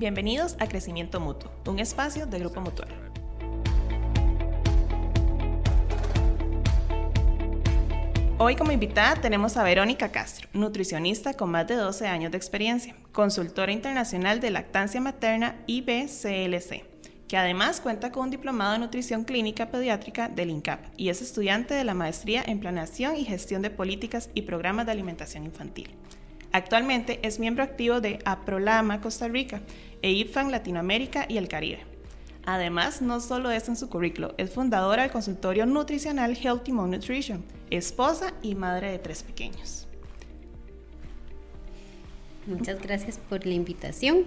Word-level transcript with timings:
Bienvenidos 0.00 0.56
a 0.58 0.66
Crecimiento 0.66 1.20
Mutuo, 1.20 1.52
un 1.66 1.78
espacio 1.78 2.24
de 2.24 2.38
Grupo 2.38 2.62
Mutual. 2.62 2.88
Hoy 8.38 8.56
como 8.56 8.72
invitada 8.72 9.16
tenemos 9.16 9.58
a 9.58 9.62
Verónica 9.62 10.10
Castro, 10.10 10.48
nutricionista 10.54 11.34
con 11.34 11.50
más 11.50 11.66
de 11.66 11.74
12 11.74 12.06
años 12.06 12.30
de 12.30 12.38
experiencia, 12.38 12.96
consultora 13.12 13.72
internacional 13.72 14.40
de 14.40 14.50
lactancia 14.50 15.02
materna 15.02 15.56
IBCLC, 15.66 16.82
que 17.28 17.36
además 17.36 17.82
cuenta 17.82 18.10
con 18.10 18.22
un 18.22 18.30
diplomado 18.30 18.72
de 18.72 18.78
nutrición 18.78 19.24
clínica 19.24 19.70
pediátrica 19.70 20.30
del 20.30 20.48
INCAP 20.48 20.80
y 20.96 21.10
es 21.10 21.20
estudiante 21.20 21.74
de 21.74 21.84
la 21.84 21.92
maestría 21.92 22.42
en 22.46 22.58
planeación 22.58 23.18
y 23.18 23.26
gestión 23.26 23.60
de 23.60 23.68
políticas 23.68 24.30
y 24.32 24.42
programas 24.42 24.86
de 24.86 24.92
alimentación 24.92 25.44
infantil. 25.44 25.90
Actualmente 26.52 27.20
es 27.22 27.38
miembro 27.38 27.62
activo 27.62 28.00
de 28.00 28.18
APROLAMA 28.24 29.00
Costa 29.00 29.28
Rica 29.28 29.62
e 30.02 30.26
Latinoamérica 30.50 31.26
y 31.28 31.36
el 31.36 31.48
Caribe. 31.48 31.80
Además, 32.44 33.02
no 33.02 33.20
solo 33.20 33.50
es 33.50 33.68
en 33.68 33.76
su 33.76 33.88
currículo, 33.88 34.34
es 34.38 34.50
fundadora 34.50 35.02
del 35.02 35.12
consultorio 35.12 35.66
nutricional 35.66 36.36
Healthy 36.36 36.72
Mom 36.72 36.90
Nutrition, 36.90 37.44
esposa 37.70 38.32
y 38.42 38.54
madre 38.54 38.90
de 38.90 38.98
tres 38.98 39.22
pequeños. 39.22 39.86
Muchas 42.46 42.80
gracias 42.80 43.18
por 43.18 43.46
la 43.46 43.54
invitación. 43.54 44.24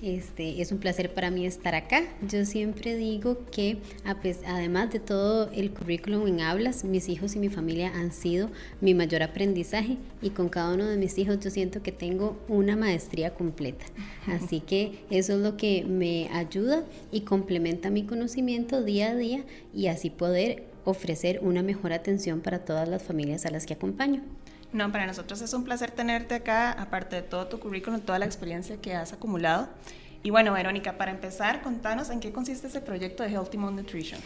Este, 0.00 0.62
es 0.62 0.70
un 0.70 0.78
placer 0.78 1.12
para 1.12 1.30
mí 1.30 1.44
estar 1.44 1.74
acá. 1.74 2.04
Yo 2.22 2.44
siempre 2.44 2.94
digo 2.94 3.38
que 3.50 3.78
además 4.46 4.92
de 4.92 5.00
todo 5.00 5.50
el 5.50 5.72
currículum 5.72 6.28
en 6.28 6.40
hablas, 6.40 6.84
mis 6.84 7.08
hijos 7.08 7.34
y 7.34 7.40
mi 7.40 7.48
familia 7.48 7.92
han 7.92 8.12
sido 8.12 8.48
mi 8.80 8.94
mayor 8.94 9.24
aprendizaje 9.24 9.96
y 10.22 10.30
con 10.30 10.48
cada 10.48 10.74
uno 10.74 10.86
de 10.86 10.96
mis 10.96 11.18
hijos 11.18 11.40
yo 11.40 11.50
siento 11.50 11.82
que 11.82 11.90
tengo 11.90 12.38
una 12.46 12.76
maestría 12.76 13.34
completa. 13.34 13.86
Así 14.26 14.60
que 14.66 15.00
eso 15.10 15.32
es 15.32 15.40
lo 15.40 15.56
que 15.56 15.84
me 15.84 16.28
ayuda 16.28 16.84
y 17.10 17.22
complementa 17.22 17.90
mi 17.90 18.04
conocimiento 18.04 18.84
día 18.84 19.10
a 19.10 19.16
día 19.16 19.44
y 19.74 19.88
así 19.88 20.10
poder 20.10 20.62
ofrecer 20.84 21.40
una 21.42 21.64
mejor 21.64 21.92
atención 21.92 22.40
para 22.40 22.64
todas 22.64 22.88
las 22.88 23.02
familias 23.02 23.46
a 23.46 23.50
las 23.50 23.66
que 23.66 23.74
acompaño. 23.74 24.22
No, 24.72 24.92
para 24.92 25.06
nosotros 25.06 25.40
es 25.40 25.52
un 25.54 25.64
placer 25.64 25.90
tenerte 25.90 26.34
acá, 26.34 26.72
aparte 26.72 27.16
de 27.16 27.22
todo 27.22 27.46
tu 27.46 27.58
currículum, 27.58 28.00
toda 28.00 28.18
la 28.18 28.26
experiencia 28.26 28.76
que 28.76 28.94
has 28.94 29.12
acumulado. 29.12 29.68
Y 30.22 30.30
bueno, 30.30 30.52
Verónica, 30.52 30.98
para 30.98 31.10
empezar, 31.10 31.62
contanos 31.62 32.10
en 32.10 32.20
qué 32.20 32.32
consiste 32.32 32.66
ese 32.66 32.80
proyecto 32.80 33.22
de 33.22 33.30
Healthy 33.30 33.56
Mom 33.56 33.74
Nutrition. 33.74 34.20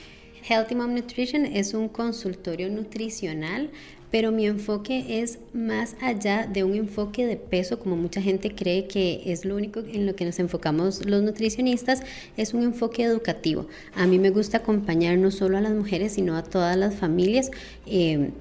Healthy 0.49 0.75
Mom 0.75 0.95
Nutrition 0.95 1.47
es 1.47 1.75
un 1.75 1.89
consultorio 1.89 2.69
nutricional, 2.69 3.71
pero 4.11 4.33
mi 4.33 4.47
enfoque 4.47 5.23
es 5.23 5.39
más 5.55 5.95
allá 6.03 6.47
de 6.47 6.65
un 6.65 6.75
enfoque 6.75 7.25
de 7.25 7.37
peso, 7.37 7.79
como 7.79 7.97
mucha 7.97 8.21
gente 8.21 8.55
cree 8.55 8.89
que 8.89 9.23
es 9.27 9.45
lo 9.45 9.55
único 9.55 9.81
en 9.81 10.07
lo 10.07 10.17
que 10.17 10.25
nos 10.25 10.41
enfocamos 10.41 11.07
los 11.07 11.23
nutricionistas, 11.23 12.03
es 12.37 12.53
un 12.53 12.65
enfoque 12.65 13.05
educativo. 13.05 13.69
A 13.95 14.07
mí 14.07 14.19
me 14.19 14.31
gusta 14.31 14.59
acompañar 14.59 15.17
no 15.19 15.31
solo 15.31 15.57
a 15.57 15.61
las 15.61 15.73
mujeres, 15.73 16.15
sino 16.15 16.37
a 16.37 16.43
todas 16.43 16.77
las 16.77 16.95
familias. 16.95 17.51
Eh, 17.87 18.33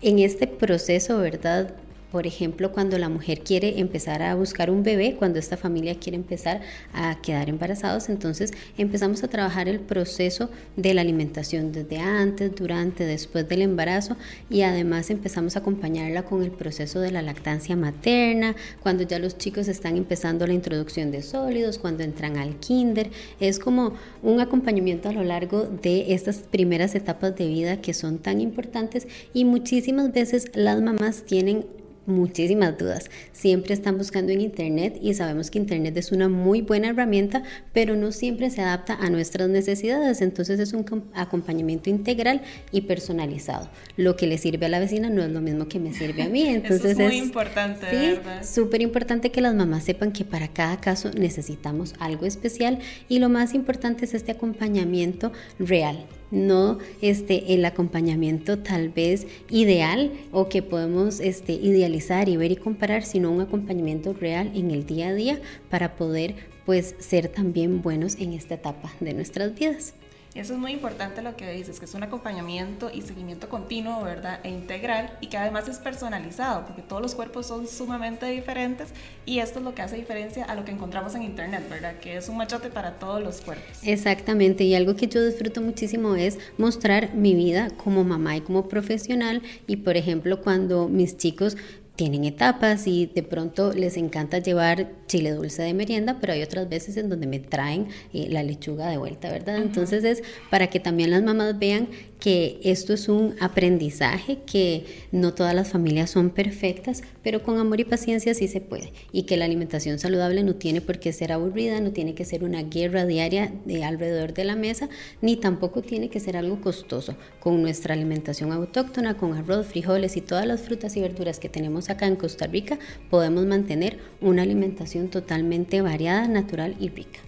en 0.00 0.18
este 0.18 0.46
proceso, 0.46 1.18
¿verdad? 1.18 1.74
Por 2.12 2.26
ejemplo, 2.26 2.70
cuando 2.70 2.98
la 2.98 3.08
mujer 3.08 3.40
quiere 3.40 3.80
empezar 3.80 4.22
a 4.22 4.34
buscar 4.36 4.70
un 4.70 4.84
bebé, 4.84 5.16
cuando 5.18 5.40
esta 5.40 5.56
familia 5.56 5.98
quiere 5.98 6.16
empezar 6.16 6.60
a 6.92 7.20
quedar 7.20 7.48
embarazados, 7.48 8.08
entonces 8.08 8.52
empezamos 8.78 9.24
a 9.24 9.28
trabajar 9.28 9.68
el 9.68 9.80
proceso 9.80 10.48
de 10.76 10.94
la 10.94 11.00
alimentación 11.00 11.72
desde 11.72 11.98
antes, 11.98 12.54
durante, 12.54 13.04
después 13.04 13.48
del 13.48 13.62
embarazo 13.62 14.16
y 14.48 14.62
además 14.62 15.10
empezamos 15.10 15.56
a 15.56 15.58
acompañarla 15.58 16.22
con 16.22 16.42
el 16.42 16.52
proceso 16.52 17.00
de 17.00 17.10
la 17.10 17.22
lactancia 17.22 17.74
materna, 17.74 18.54
cuando 18.82 19.02
ya 19.02 19.18
los 19.18 19.36
chicos 19.36 19.66
están 19.66 19.96
empezando 19.96 20.46
la 20.46 20.54
introducción 20.54 21.10
de 21.10 21.22
sólidos, 21.22 21.78
cuando 21.78 22.04
entran 22.04 22.36
al 22.36 22.56
kinder. 22.60 23.10
Es 23.40 23.58
como 23.58 23.94
un 24.22 24.40
acompañamiento 24.40 25.08
a 25.08 25.12
lo 25.12 25.24
largo 25.24 25.64
de 25.64 26.14
estas 26.14 26.38
primeras 26.38 26.94
etapas 26.94 27.34
de 27.36 27.48
vida 27.48 27.80
que 27.80 27.94
son 27.94 28.18
tan 28.18 28.40
importantes 28.40 29.08
y 29.34 29.44
muchísimas 29.44 30.12
veces 30.12 30.50
las 30.54 30.80
mamás 30.80 31.24
tienen 31.24 31.66
muchísimas 32.06 32.78
dudas. 32.78 33.10
Siempre 33.32 33.74
están 33.74 33.98
buscando 33.98 34.32
en 34.32 34.40
Internet 34.40 34.98
y 35.00 35.14
sabemos 35.14 35.50
que 35.50 35.58
Internet 35.58 35.96
es 35.96 36.12
una 36.12 36.28
muy 36.28 36.62
buena 36.62 36.88
herramienta, 36.88 37.42
pero 37.72 37.96
no 37.96 38.12
siempre 38.12 38.50
se 38.50 38.62
adapta 38.62 38.94
a 38.94 39.10
nuestras 39.10 39.48
necesidades. 39.48 40.22
Entonces 40.22 40.60
es 40.60 40.72
un 40.72 40.84
acompañamiento 41.14 41.90
integral 41.90 42.42
y 42.72 42.82
personalizado. 42.82 43.68
Lo 43.96 44.16
que 44.16 44.26
le 44.26 44.38
sirve 44.38 44.66
a 44.66 44.68
la 44.68 44.78
vecina 44.78 45.10
no 45.10 45.22
es 45.22 45.30
lo 45.30 45.40
mismo 45.40 45.68
que 45.68 45.78
me 45.78 45.92
sirve 45.92 46.22
a 46.22 46.28
mí. 46.28 46.42
Entonces 46.46 46.98
es 46.98 46.98
muy 46.98 47.18
importante. 47.18 47.86
Sí, 47.90 48.18
súper 48.42 48.82
importante 48.82 49.30
que 49.30 49.40
las 49.40 49.54
mamás 49.54 49.84
sepan 49.84 50.12
que 50.12 50.24
para 50.24 50.48
cada 50.48 50.80
caso 50.80 51.10
necesitamos 51.10 51.94
algo 51.98 52.26
especial 52.26 52.78
y 53.08 53.18
lo 53.18 53.28
más 53.28 53.54
importante 53.54 54.04
es 54.04 54.14
este 54.14 54.32
acompañamiento 54.32 55.32
real 55.58 56.06
no 56.30 56.78
este, 57.00 57.54
el 57.54 57.64
acompañamiento 57.64 58.58
tal 58.58 58.88
vez 58.88 59.26
ideal 59.50 60.12
o 60.32 60.48
que 60.48 60.62
podemos 60.62 61.20
este, 61.20 61.52
idealizar 61.52 62.28
y 62.28 62.36
ver 62.36 62.52
y 62.52 62.56
comparar, 62.56 63.04
sino 63.04 63.30
un 63.30 63.40
acompañamiento 63.40 64.12
real 64.12 64.50
en 64.54 64.70
el 64.70 64.86
día 64.86 65.08
a 65.08 65.14
día 65.14 65.40
para 65.70 65.96
poder 65.96 66.34
pues 66.64 66.96
ser 66.98 67.28
también 67.28 67.80
buenos 67.80 68.16
en 68.16 68.32
esta 68.32 68.54
etapa 68.54 68.92
de 69.00 69.14
nuestras 69.14 69.54
vidas. 69.54 69.94
Eso 70.36 70.52
es 70.52 70.58
muy 70.58 70.72
importante 70.72 71.22
lo 71.22 71.34
que 71.34 71.50
dices, 71.50 71.78
que 71.78 71.86
es 71.86 71.94
un 71.94 72.02
acompañamiento 72.02 72.90
y 72.92 73.00
seguimiento 73.00 73.48
continuo, 73.48 74.04
¿verdad? 74.04 74.40
E 74.44 74.50
integral 74.50 75.16
y 75.22 75.28
que 75.28 75.38
además 75.38 75.66
es 75.66 75.78
personalizado, 75.78 76.66
porque 76.66 76.82
todos 76.82 77.00
los 77.00 77.14
cuerpos 77.14 77.46
son 77.46 77.66
sumamente 77.66 78.26
diferentes 78.26 78.88
y 79.24 79.38
esto 79.38 79.60
es 79.60 79.64
lo 79.64 79.74
que 79.74 79.80
hace 79.80 79.96
diferencia 79.96 80.44
a 80.44 80.54
lo 80.54 80.66
que 80.66 80.72
encontramos 80.72 81.14
en 81.14 81.22
Internet, 81.22 81.62
¿verdad? 81.70 81.94
Que 82.00 82.18
es 82.18 82.28
un 82.28 82.36
machote 82.36 82.68
para 82.68 82.98
todos 82.98 83.22
los 83.22 83.40
cuerpos. 83.40 83.78
Exactamente, 83.82 84.64
y 84.64 84.74
algo 84.74 84.94
que 84.94 85.08
yo 85.08 85.24
disfruto 85.24 85.62
muchísimo 85.62 86.16
es 86.16 86.38
mostrar 86.58 87.14
mi 87.14 87.34
vida 87.34 87.70
como 87.70 88.04
mamá 88.04 88.36
y 88.36 88.42
como 88.42 88.68
profesional 88.68 89.40
y, 89.66 89.76
por 89.76 89.96
ejemplo, 89.96 90.42
cuando 90.42 90.86
mis 90.86 91.16
chicos 91.16 91.56
tienen 91.96 92.24
etapas 92.24 92.86
y 92.86 93.06
de 93.06 93.22
pronto 93.22 93.72
les 93.72 93.96
encanta 93.96 94.38
llevar 94.38 94.92
chile 95.06 95.32
dulce 95.32 95.62
de 95.62 95.74
merienda, 95.74 96.18
pero 96.20 96.34
hay 96.34 96.42
otras 96.42 96.68
veces 96.68 96.96
en 96.96 97.08
donde 97.08 97.26
me 97.26 97.40
traen 97.40 97.88
eh, 98.12 98.28
la 98.30 98.42
lechuga 98.42 98.88
de 98.88 98.98
vuelta, 98.98 99.30
¿verdad? 99.30 99.56
Entonces 99.56 100.04
es 100.04 100.22
para 100.50 100.68
que 100.68 100.78
también 100.78 101.10
las 101.10 101.22
mamás 101.22 101.58
vean 101.58 101.88
que 102.18 102.58
esto 102.62 102.94
es 102.94 103.08
un 103.08 103.34
aprendizaje, 103.40 104.38
que 104.46 104.84
no 105.12 105.34
todas 105.34 105.54
las 105.54 105.68
familias 105.68 106.10
son 106.10 106.30
perfectas, 106.30 107.02
pero 107.22 107.42
con 107.42 107.58
amor 107.58 107.80
y 107.80 107.84
paciencia 107.84 108.34
sí 108.34 108.48
se 108.48 108.60
puede. 108.60 108.92
Y 109.12 109.24
que 109.24 109.36
la 109.36 109.44
alimentación 109.44 109.98
saludable 109.98 110.42
no 110.42 110.54
tiene 110.54 110.80
por 110.80 110.98
qué 110.98 111.12
ser 111.12 111.32
aburrida, 111.32 111.80
no 111.80 111.92
tiene 111.92 112.14
que 112.14 112.24
ser 112.24 112.44
una 112.44 112.62
guerra 112.62 113.04
diaria 113.04 113.52
de 113.64 113.84
alrededor 113.84 114.32
de 114.34 114.44
la 114.44 114.56
mesa, 114.56 114.88
ni 115.20 115.36
tampoco 115.36 115.82
tiene 115.82 116.08
que 116.08 116.20
ser 116.20 116.36
algo 116.36 116.60
costoso. 116.60 117.16
Con 117.40 117.62
nuestra 117.62 117.94
alimentación 117.94 118.52
autóctona, 118.52 119.16
con 119.16 119.34
arroz, 119.34 119.66
frijoles 119.66 120.16
y 120.16 120.20
todas 120.20 120.46
las 120.46 120.62
frutas 120.62 120.96
y 120.96 121.00
verduras 121.00 121.38
que 121.38 121.48
tenemos 121.48 121.90
acá 121.90 122.06
en 122.06 122.16
Costa 122.16 122.46
Rica, 122.46 122.78
podemos 123.10 123.44
mantener 123.46 123.98
una 124.20 124.42
alimentación 124.42 125.08
totalmente 125.08 125.82
variada, 125.82 126.28
natural 126.28 126.76
y 126.80 126.88
rica. 126.88 127.20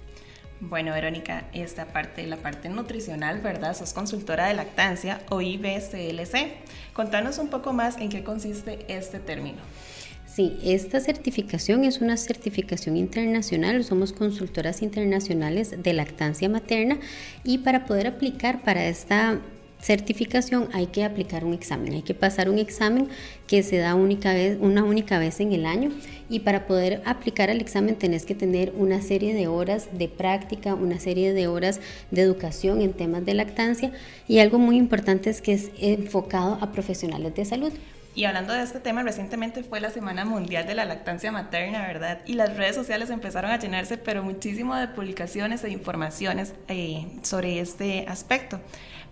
Bueno, 0.60 0.92
Verónica, 0.92 1.44
esta 1.52 1.86
parte, 1.86 2.26
la 2.26 2.36
parte 2.36 2.68
nutricional, 2.68 3.40
¿verdad? 3.40 3.76
Sos 3.76 3.92
consultora 3.92 4.48
de 4.48 4.54
lactancia 4.54 5.20
o 5.28 5.40
IBCLC. 5.40 6.48
Contanos 6.92 7.38
un 7.38 7.48
poco 7.48 7.72
más 7.72 7.96
en 7.98 8.08
qué 8.08 8.24
consiste 8.24 8.84
este 8.88 9.20
término. 9.20 9.58
Sí, 10.26 10.58
esta 10.64 11.00
certificación 11.00 11.84
es 11.84 12.00
una 12.00 12.16
certificación 12.16 12.96
internacional, 12.96 13.82
somos 13.84 14.12
consultoras 14.12 14.82
internacionales 14.82 15.74
de 15.82 15.92
lactancia 15.92 16.48
materna 16.48 16.98
y 17.44 17.58
para 17.58 17.86
poder 17.86 18.08
aplicar 18.08 18.62
para 18.62 18.86
esta 18.86 19.40
certificación 19.80 20.68
hay 20.72 20.86
que 20.86 21.04
aplicar 21.04 21.44
un 21.44 21.54
examen, 21.54 21.94
hay 21.94 22.02
que 22.02 22.14
pasar 22.14 22.50
un 22.50 22.58
examen 22.58 23.08
que 23.46 23.62
se 23.62 23.78
da 23.78 23.94
única 23.94 24.32
vez, 24.32 24.58
una 24.60 24.84
única 24.84 25.18
vez 25.18 25.40
en 25.40 25.52
el 25.52 25.66
año 25.66 25.90
y 26.28 26.40
para 26.40 26.66
poder 26.66 27.02
aplicar 27.04 27.50
al 27.50 27.60
examen 27.60 27.96
tenés 27.96 28.24
que 28.24 28.34
tener 28.34 28.72
una 28.76 29.00
serie 29.02 29.34
de 29.34 29.46
horas 29.46 29.88
de 29.92 30.08
práctica, 30.08 30.74
una 30.74 30.98
serie 30.98 31.32
de 31.32 31.46
horas 31.46 31.80
de 32.10 32.22
educación 32.22 32.82
en 32.82 32.92
temas 32.92 33.24
de 33.24 33.34
lactancia 33.34 33.92
y 34.26 34.40
algo 34.40 34.58
muy 34.58 34.76
importante 34.76 35.30
es 35.30 35.40
que 35.40 35.52
es 35.52 35.70
enfocado 35.78 36.58
a 36.60 36.72
profesionales 36.72 37.34
de 37.34 37.44
salud. 37.44 37.72
Y 38.14 38.24
hablando 38.24 38.52
de 38.52 38.62
este 38.62 38.80
tema, 38.80 39.04
recientemente 39.04 39.62
fue 39.62 39.80
la 39.80 39.90
Semana 39.90 40.24
Mundial 40.24 40.66
de 40.66 40.74
la 40.74 40.84
Lactancia 40.84 41.30
Materna, 41.30 41.86
¿verdad? 41.86 42.18
Y 42.26 42.32
las 42.32 42.56
redes 42.56 42.74
sociales 42.74 43.10
empezaron 43.10 43.52
a 43.52 43.60
llenarse, 43.60 43.96
pero 43.96 44.24
muchísimo 44.24 44.74
de 44.74 44.88
publicaciones 44.88 45.62
e 45.62 45.70
informaciones 45.70 46.52
eh, 46.66 47.06
sobre 47.22 47.60
este 47.60 48.06
aspecto. 48.08 48.60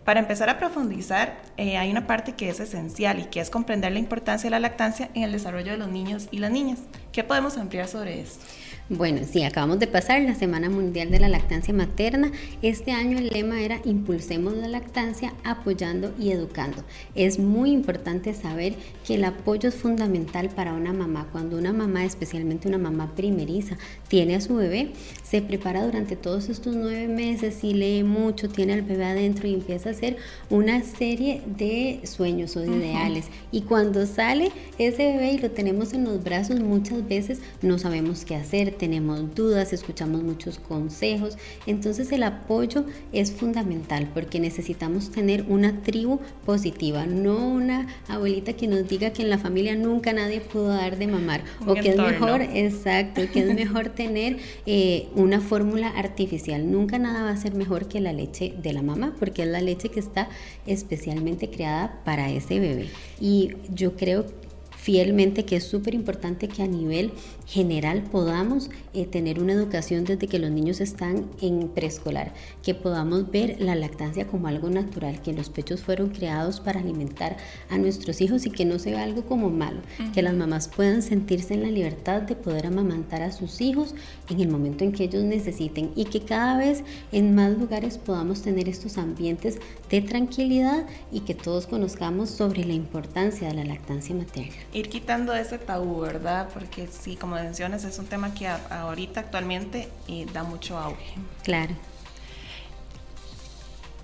Para 0.06 0.20
empezar 0.20 0.48
a 0.48 0.56
profundizar, 0.56 1.36
eh, 1.56 1.78
hay 1.78 1.90
una 1.90 2.06
parte 2.06 2.34
que 2.34 2.48
es 2.48 2.60
esencial 2.60 3.18
y 3.18 3.24
que 3.24 3.40
es 3.40 3.50
comprender 3.50 3.90
la 3.90 3.98
importancia 3.98 4.46
de 4.46 4.52
la 4.52 4.60
lactancia 4.60 5.10
en 5.14 5.24
el 5.24 5.32
desarrollo 5.32 5.72
de 5.72 5.78
los 5.78 5.88
niños 5.88 6.28
y 6.30 6.38
las 6.38 6.52
niñas. 6.52 6.78
¿Qué 7.10 7.24
podemos 7.24 7.58
ampliar 7.58 7.88
sobre 7.88 8.20
esto? 8.20 8.46
Bueno, 8.88 9.22
sí, 9.28 9.42
acabamos 9.42 9.80
de 9.80 9.88
pasar 9.88 10.22
la 10.22 10.36
Semana 10.36 10.70
Mundial 10.70 11.10
de 11.10 11.18
la 11.18 11.28
Lactancia 11.28 11.74
Materna. 11.74 12.30
Este 12.62 12.92
año 12.92 13.18
el 13.18 13.30
lema 13.30 13.60
era 13.60 13.80
Impulsemos 13.84 14.54
la 14.54 14.68
lactancia 14.68 15.34
apoyando 15.42 16.14
y 16.20 16.30
educando. 16.30 16.84
Es 17.16 17.40
muy 17.40 17.72
importante 17.72 18.32
saber 18.32 18.76
que 19.04 19.16
el 19.16 19.24
apoyo 19.24 19.70
es 19.70 19.74
fundamental 19.74 20.50
para 20.50 20.72
una 20.72 20.92
mamá. 20.92 21.26
Cuando 21.32 21.58
una 21.58 21.72
mamá, 21.72 22.04
especialmente 22.04 22.68
una 22.68 22.78
mamá 22.78 23.12
primeriza, 23.16 23.76
tiene 24.06 24.36
a 24.36 24.40
su 24.40 24.54
bebé, 24.54 24.92
se 25.24 25.42
prepara 25.42 25.84
durante 25.84 26.14
todos 26.14 26.48
estos 26.48 26.76
nueve 26.76 27.08
meses 27.08 27.64
y 27.64 27.74
lee 27.74 28.04
mucho, 28.04 28.48
tiene 28.48 28.74
al 28.74 28.82
bebé 28.82 29.06
adentro 29.06 29.48
y 29.48 29.54
empieza 29.54 29.88
a 29.88 29.92
hacer 29.92 30.16
una 30.48 30.84
serie 30.84 31.42
de 31.44 32.02
sueños 32.04 32.56
o 32.56 32.60
de 32.60 32.68
ideales. 32.68 33.24
Y 33.50 33.62
cuando 33.62 34.06
sale 34.06 34.52
ese 34.78 35.12
bebé 35.12 35.32
y 35.32 35.38
lo 35.38 35.50
tenemos 35.50 35.92
en 35.92 36.04
los 36.04 36.22
brazos, 36.22 36.60
muchas 36.60 37.08
veces 37.08 37.40
no 37.62 37.80
sabemos 37.80 38.24
qué 38.24 38.36
hacer 38.36 38.75
tenemos 38.76 39.34
dudas, 39.34 39.72
escuchamos 39.72 40.22
muchos 40.22 40.58
consejos. 40.58 41.36
Entonces 41.66 42.12
el 42.12 42.22
apoyo 42.22 42.84
es 43.12 43.32
fundamental 43.32 44.08
porque 44.12 44.40
necesitamos 44.40 45.10
tener 45.10 45.44
una 45.48 45.82
tribu 45.82 46.20
positiva, 46.44 47.06
no 47.06 47.48
una 47.48 47.86
abuelita 48.08 48.52
que 48.54 48.66
nos 48.66 48.88
diga 48.88 49.10
que 49.10 49.22
en 49.22 49.30
la 49.30 49.38
familia 49.38 49.74
nunca 49.74 50.12
nadie 50.12 50.40
pudo 50.40 50.68
dar 50.68 50.98
de 50.98 51.06
mamar 51.06 51.42
o 51.66 51.74
que 51.74 51.90
es 51.90 51.96
mejor, 51.96 52.42
exacto, 52.42 53.22
que 53.32 53.40
es 53.40 53.54
mejor 53.54 53.88
tener 53.90 54.38
eh, 54.66 55.08
una 55.14 55.40
fórmula 55.40 55.88
artificial. 55.88 56.70
Nunca 56.70 56.98
nada 56.98 57.22
va 57.22 57.30
a 57.30 57.36
ser 57.36 57.54
mejor 57.54 57.88
que 57.88 58.00
la 58.00 58.12
leche 58.12 58.54
de 58.62 58.72
la 58.72 58.82
mamá 58.82 59.14
porque 59.18 59.42
es 59.42 59.48
la 59.48 59.60
leche 59.60 59.88
que 59.88 60.00
está 60.00 60.28
especialmente 60.66 61.50
creada 61.50 62.00
para 62.04 62.30
ese 62.30 62.60
bebé. 62.60 62.88
Y 63.20 63.52
yo 63.72 63.96
creo 63.96 64.26
fielmente 64.86 65.44
que 65.44 65.56
es 65.56 65.64
súper 65.64 65.94
importante 65.94 66.46
que 66.46 66.62
a 66.62 66.68
nivel 66.68 67.10
general 67.46 68.02
podamos 68.02 68.70
eh, 68.92 69.06
tener 69.06 69.40
una 69.40 69.52
educación 69.52 70.04
desde 70.04 70.26
que 70.26 70.38
los 70.38 70.50
niños 70.50 70.80
están 70.80 71.30
en 71.40 71.68
preescolar, 71.68 72.32
que 72.62 72.74
podamos 72.74 73.30
ver 73.30 73.56
la 73.60 73.74
lactancia 73.74 74.26
como 74.26 74.48
algo 74.48 74.68
natural, 74.68 75.20
que 75.22 75.32
los 75.32 75.48
pechos 75.48 75.80
fueron 75.80 76.10
creados 76.10 76.60
para 76.60 76.80
alimentar 76.80 77.36
a 77.70 77.78
nuestros 77.78 78.20
hijos 78.20 78.46
y 78.46 78.50
que 78.50 78.64
no 78.64 78.78
sea 78.78 79.02
algo 79.02 79.24
como 79.24 79.50
malo, 79.50 79.80
que 80.12 80.22
las 80.22 80.34
mamás 80.34 80.68
puedan 80.68 81.02
sentirse 81.02 81.54
en 81.54 81.62
la 81.62 81.70
libertad 81.70 82.22
de 82.22 82.34
poder 82.34 82.66
amamantar 82.66 83.22
a 83.22 83.32
sus 83.32 83.60
hijos 83.60 83.94
en 84.28 84.40
el 84.40 84.48
momento 84.48 84.84
en 84.84 84.92
que 84.92 85.04
ellos 85.04 85.22
necesiten 85.22 85.92
y 85.94 86.04
que 86.06 86.20
cada 86.20 86.58
vez 86.58 86.82
en 87.12 87.34
más 87.34 87.56
lugares 87.56 87.98
podamos 87.98 88.42
tener 88.42 88.68
estos 88.68 88.98
ambientes 88.98 89.58
de 89.90 90.02
tranquilidad 90.02 90.86
y 91.12 91.20
que 91.20 91.34
todos 91.34 91.66
conozcamos 91.66 92.30
sobre 92.30 92.64
la 92.64 92.74
importancia 92.74 93.48
de 93.48 93.54
la 93.54 93.64
lactancia 93.64 94.14
materna 94.14 94.54
ir 94.72 94.88
quitando 94.88 95.34
ese 95.34 95.58
tabú, 95.58 96.00
¿verdad? 96.00 96.48
Porque 96.52 96.86
sí, 96.88 97.16
como 97.16 97.35
mencionas, 97.42 97.84
es 97.84 97.98
un 97.98 98.06
tema 98.06 98.34
que 98.34 98.48
ahorita 98.48 99.20
actualmente 99.20 99.88
eh, 100.08 100.26
da 100.32 100.42
mucho 100.42 100.78
auge. 100.78 101.14
Claro. 101.42 101.74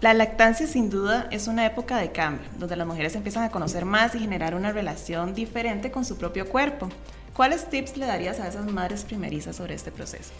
La 0.01 0.15
lactancia 0.15 0.67
sin 0.67 0.91
duda 0.91 1.29
es 1.31 1.47
una 1.47 1.65
época 1.65 1.97
de 1.97 2.11
cambio, 2.11 2.49
donde 2.59 2.75
las 2.77 2.87
mujeres 2.87 3.15
empiezan 3.15 3.45
a 3.45 3.51
conocer 3.51 3.85
más 3.85 4.15
y 4.15 4.19
generar 4.19 4.55
una 4.55 4.73
relación 4.73 5.35
diferente 5.35 5.93
con 5.93 6.05
su 6.05 6.19
propio 6.19 6.49
cuerpo. 6.49 6.89
¿Cuáles 7.35 7.71
tips 7.71 7.97
le 7.97 8.07
darías 8.07 8.41
a 8.41 8.49
esas 8.49 8.67
madres 8.67 9.05
primerizas 9.05 9.57
sobre 9.57 9.75
este 9.75 9.93
proceso? 9.93 10.33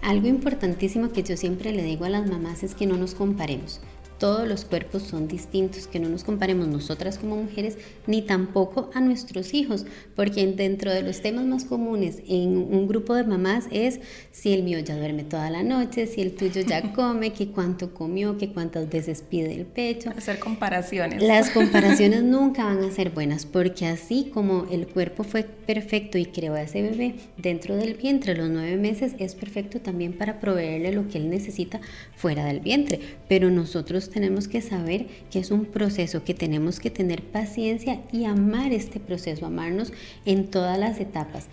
Algo 0.00 0.28
importantísimo 0.28 1.10
que 1.10 1.22
yo 1.22 1.36
siempre 1.36 1.72
le 1.72 1.82
digo 1.82 2.04
a 2.04 2.08
las 2.08 2.26
mamás 2.26 2.62
es 2.62 2.74
que 2.74 2.86
no 2.86 2.96
nos 2.96 3.14
comparemos 3.14 3.80
todos 4.18 4.48
los 4.48 4.64
cuerpos 4.64 5.02
son 5.02 5.28
distintos, 5.28 5.86
que 5.86 5.98
no 5.98 6.08
nos 6.08 6.24
comparemos 6.24 6.68
nosotras 6.68 7.18
como 7.18 7.36
mujeres 7.36 7.76
ni 8.06 8.22
tampoco 8.22 8.90
a 8.94 9.00
nuestros 9.00 9.54
hijos, 9.54 9.86
porque 10.14 10.46
dentro 10.46 10.92
de 10.92 11.02
los 11.02 11.20
temas 11.20 11.44
más 11.44 11.64
comunes 11.64 12.22
en 12.28 12.56
un 12.56 12.86
grupo 12.86 13.14
de 13.14 13.24
mamás 13.24 13.66
es 13.70 14.00
si 14.30 14.52
el 14.52 14.62
mío 14.62 14.78
ya 14.78 14.96
duerme 14.96 15.24
toda 15.24 15.50
la 15.50 15.62
noche, 15.62 16.06
si 16.06 16.20
el 16.20 16.34
tuyo 16.34 16.62
ya 16.62 16.92
come, 16.94 17.32
que 17.32 17.48
cuánto 17.48 17.92
comió, 17.92 18.38
que 18.38 18.50
cuántas 18.50 18.88
veces 18.88 19.22
pide 19.22 19.54
el 19.54 19.66
pecho. 19.66 20.10
Hacer 20.16 20.38
comparaciones. 20.38 21.22
Las 21.22 21.50
comparaciones 21.54 22.22
nunca 22.22 22.64
van 22.64 22.82
a 22.82 22.90
ser 22.90 23.10
buenas, 23.10 23.46
porque 23.46 23.86
así 23.86 24.30
como 24.32 24.66
el 24.70 24.86
cuerpo 24.86 25.24
fue 25.24 25.44
perfecto 25.44 26.18
y 26.18 26.26
creó 26.26 26.54
a 26.54 26.62
ese 26.62 26.82
bebé 26.82 27.16
dentro 27.36 27.76
del 27.76 27.94
vientre 27.94 28.36
los 28.36 28.48
nueve 28.48 28.76
meses, 28.76 29.14
es 29.18 29.34
perfecto 29.34 29.80
también 29.80 30.12
para 30.12 30.40
proveerle 30.40 30.92
lo 30.92 31.08
que 31.08 31.18
él 31.18 31.30
necesita 31.30 31.80
fuera 32.16 32.44
del 32.44 32.60
vientre, 32.60 33.00
pero 33.28 33.50
nosotros 33.50 34.03
tenemos 34.10 34.48
que 34.48 34.62
saber 34.62 35.06
que 35.30 35.38
es 35.38 35.50
un 35.50 35.64
proceso, 35.64 36.24
que 36.24 36.34
tenemos 36.34 36.80
que 36.80 36.90
tener 36.90 37.22
paciencia 37.22 38.00
y 38.12 38.24
amar 38.24 38.72
este 38.72 39.00
proceso, 39.00 39.46
amarnos 39.46 39.92
en 40.24 40.50
todas 40.50 40.78
las 40.78 41.00
etapas. 41.00 41.46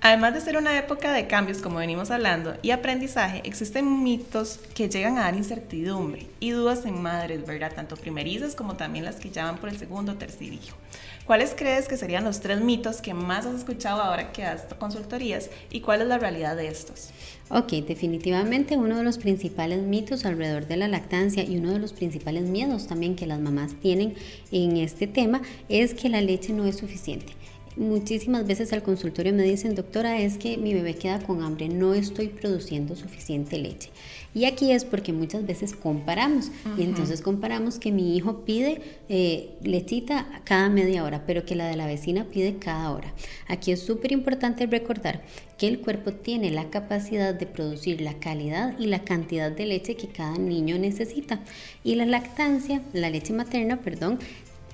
Además 0.00 0.32
de 0.32 0.40
ser 0.40 0.56
una 0.56 0.78
época 0.78 1.12
de 1.12 1.26
cambios, 1.26 1.58
como 1.58 1.78
venimos 1.78 2.12
hablando, 2.12 2.54
y 2.62 2.70
aprendizaje, 2.70 3.42
existen 3.44 4.04
mitos 4.04 4.60
que 4.72 4.88
llegan 4.88 5.18
a 5.18 5.22
dar 5.22 5.34
incertidumbre 5.34 6.28
y 6.38 6.50
dudas 6.50 6.84
en 6.86 7.02
madres, 7.02 7.44
¿verdad? 7.44 7.72
Tanto 7.74 7.96
primerizas 7.96 8.54
como 8.54 8.76
también 8.76 9.04
las 9.04 9.16
que 9.16 9.30
ya 9.30 9.44
van 9.46 9.58
por 9.58 9.68
el 9.68 9.76
segundo 9.76 10.12
o 10.12 10.14
tercer 10.14 10.52
hijo. 10.52 10.76
¿Cuáles 11.26 11.52
crees 11.54 11.88
que 11.88 11.96
serían 11.96 12.24
los 12.24 12.40
tres 12.40 12.60
mitos 12.60 13.02
que 13.02 13.12
más 13.12 13.44
has 13.44 13.56
escuchado 13.56 14.00
ahora 14.00 14.30
que 14.30 14.42
das 14.42 14.62
consultorías 14.78 15.50
y 15.68 15.80
cuál 15.80 16.00
es 16.00 16.06
la 16.06 16.18
realidad 16.18 16.56
de 16.56 16.68
estos? 16.68 17.10
Ok, 17.50 17.72
definitivamente 17.86 18.76
uno 18.76 18.98
de 18.98 19.04
los 19.04 19.16
principales 19.16 19.82
mitos 19.82 20.26
alrededor 20.26 20.66
de 20.66 20.76
la 20.76 20.86
lactancia 20.86 21.44
y 21.44 21.56
uno 21.56 21.72
de 21.72 21.78
los 21.78 21.94
principales 21.94 22.42
miedos 22.42 22.86
también 22.86 23.16
que 23.16 23.26
las 23.26 23.40
mamás 23.40 23.72
tienen 23.80 24.14
en 24.52 24.76
este 24.76 25.06
tema 25.06 25.40
es 25.70 25.94
que 25.94 26.10
la 26.10 26.20
leche 26.20 26.52
no 26.52 26.66
es 26.66 26.76
suficiente. 26.76 27.37
Muchísimas 27.78 28.44
veces 28.44 28.72
al 28.72 28.82
consultorio 28.82 29.32
me 29.32 29.44
dicen, 29.44 29.76
doctora, 29.76 30.18
es 30.20 30.36
que 30.36 30.56
mi 30.56 30.74
bebé 30.74 30.96
queda 30.96 31.20
con 31.20 31.44
hambre, 31.44 31.68
no 31.68 31.94
estoy 31.94 32.26
produciendo 32.26 32.96
suficiente 32.96 33.56
leche. 33.56 33.90
Y 34.34 34.46
aquí 34.46 34.72
es 34.72 34.84
porque 34.84 35.12
muchas 35.12 35.46
veces 35.46 35.76
comparamos. 35.76 36.50
Y 36.76 36.82
entonces 36.82 37.22
comparamos 37.22 37.78
que 37.78 37.92
mi 37.92 38.16
hijo 38.16 38.44
pide 38.44 38.82
eh, 39.08 39.50
lechita 39.62 40.42
cada 40.42 40.68
media 40.68 41.04
hora, 41.04 41.22
pero 41.24 41.44
que 41.44 41.54
la 41.54 41.68
de 41.68 41.76
la 41.76 41.86
vecina 41.86 42.24
pide 42.24 42.56
cada 42.56 42.90
hora. 42.90 43.14
Aquí 43.46 43.70
es 43.70 43.80
súper 43.80 44.10
importante 44.10 44.66
recordar 44.66 45.22
que 45.56 45.68
el 45.68 45.78
cuerpo 45.78 46.12
tiene 46.12 46.50
la 46.50 46.70
capacidad 46.70 47.32
de 47.32 47.46
producir 47.46 48.00
la 48.00 48.14
calidad 48.14 48.76
y 48.80 48.86
la 48.86 49.04
cantidad 49.04 49.52
de 49.52 49.66
leche 49.66 49.94
que 49.94 50.08
cada 50.08 50.36
niño 50.36 50.80
necesita. 50.80 51.38
Y 51.84 51.94
la 51.94 52.06
lactancia, 52.06 52.82
la 52.92 53.08
leche 53.08 53.32
materna, 53.32 53.80
perdón, 53.80 54.18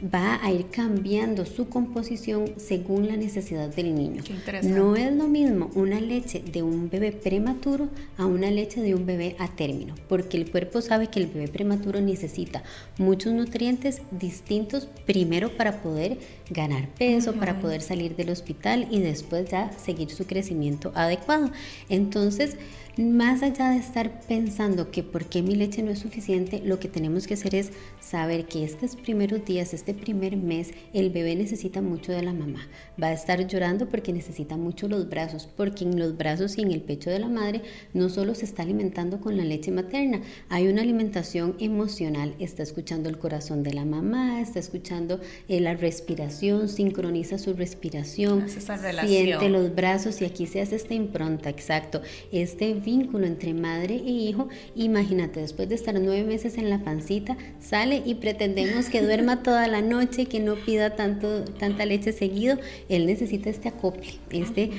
va 0.03 0.45
a 0.45 0.53
ir 0.53 0.67
cambiando 0.71 1.47
su 1.47 1.69
composición 1.69 2.55
según 2.57 3.07
la 3.07 3.17
necesidad 3.17 3.69
del 3.69 3.95
niño. 3.95 4.23
No 4.63 4.97
es 4.97 5.13
lo 5.13 5.29
mismo 5.29 5.71
una 5.75 6.01
leche 6.01 6.41
de 6.41 6.63
un 6.63 6.91
bebé 6.91 7.13
prematuro 7.13 7.89
a 8.19 8.27
una 8.27 8.51
leche 8.51 8.81
de 8.81 8.95
un 8.95 9.07
bebé 9.07 9.37
a 9.39 9.49
término, 9.49 9.95
porque 10.09 10.37
el 10.37 10.51
cuerpo 10.51 10.81
sabe 10.81 11.09
que 11.09 11.21
el 11.21 11.27
bebé 11.27 11.49
prematuro 11.49 12.01
necesita 12.01 12.63
muchos 12.99 13.33
nutrientes 13.33 14.03
distintos 14.11 14.89
primero 15.07 15.57
para 15.57 15.83
poder 15.83 16.19
ganar 16.51 16.89
peso, 16.91 17.35
para 17.35 17.61
poder 17.61 17.81
salir 17.81 18.17
del 18.17 18.31
hospital 18.31 18.89
y 18.91 19.01
después 19.01 19.49
ya 19.51 19.71
seguir 19.79 20.11
su 20.11 20.27
crecimiento 20.27 20.93
adecuado. 20.95 21.51
Entonces, 21.89 22.57
más 22.97 23.43
allá 23.43 23.71
de 23.71 23.79
estar 23.79 24.21
pensando 24.21 24.91
que 24.93 25.03
por 25.03 25.25
qué 25.25 25.43
mi 25.43 25.57
leche 25.57 25.83
no 25.83 25.91
es 25.91 25.99
suficiente, 25.99 26.63
lo 26.65 26.79
que 26.79 26.89
tenemos 26.89 27.27
que 27.27 27.35
hacer 27.35 27.55
es 27.57 27.73
saber 28.01 28.47
que 28.47 28.65
estos 28.65 28.95
primeros 28.95 29.45
días, 29.45 29.75
este 29.85 29.93
primer 29.93 30.39
mes, 30.39 30.73
el 30.95 31.11
bebé 31.11 31.37
necesita 31.37 31.83
mucho 31.83 32.11
de 32.11 32.23
la 32.23 32.33
mamá. 32.33 32.67
Va 33.01 33.09
a 33.09 33.13
estar 33.13 33.47
llorando 33.47 33.87
porque 33.87 34.15
necesita 34.15 34.57
mucho 34.57 34.89
los 34.89 35.11
brazos, 35.11 35.47
porque 35.55 35.85
en 35.85 35.99
los 35.99 36.17
brazos 36.17 36.57
y 36.57 36.63
en 36.63 36.73
el 36.73 36.81
pecho 36.81 37.11
de 37.11 37.19
la 37.19 37.29
madre 37.29 37.61
no 37.93 38.09
solo 38.09 38.35
se 38.35 38.47
está 38.47 38.63
alimentando 38.63 39.21
con 39.21 39.37
la 39.37 39.45
leche 39.45 39.71
materna, 39.71 40.23
hay 40.49 40.69
una 40.69 40.81
alimentación 40.81 41.57
emocional, 41.61 42.35
está 42.39 42.63
escuchando 42.63 43.11
el 43.11 43.19
corazón 43.19 43.63
de 43.63 43.75
la 43.75 43.85
mamá, 43.85 44.41
está 44.41 44.59
escuchando 44.59 45.21
eh, 45.49 45.61
la 45.61 45.75
respiración, 45.75 46.71
sincroniza 46.71 47.37
su 47.37 47.53
respiración, 47.53 48.49
siente 48.49 49.51
los 49.51 49.75
brazos 49.75 50.23
y 50.23 50.25
aquí 50.25 50.47
se 50.47 50.63
hace 50.63 50.77
esta 50.77 50.95
impronta, 50.95 51.51
exacto. 51.51 52.01
Este 52.33 52.73
vínculo 52.73 53.27
entre 53.27 53.53
madre 53.53 53.97
e 53.97 54.11
hijo, 54.11 54.49
imagínate, 54.75 55.41
después 55.41 55.69
de 55.69 55.75
estar 55.75 56.01
nueve 56.01 56.25
meses 56.25 56.57
en 56.57 56.71
la 56.71 56.83
pancita, 56.83 57.37
sale 57.61 58.03
y 58.07 58.15
pretendemos 58.15 58.87
que 58.89 59.03
duerma 59.03 59.43
toda 59.43 59.69
la 59.69 59.74
noche, 59.81 60.27
que 60.27 60.41
no 60.41 60.55
pida 60.55 60.97
tanto, 60.97 61.45
tanta 61.45 61.85
leche 61.87 62.13
seguido, 62.13 62.59
él 62.89 63.07
necesita 63.07 63.51
este 63.51 63.69
acople, 63.69 64.15
este 64.31 64.71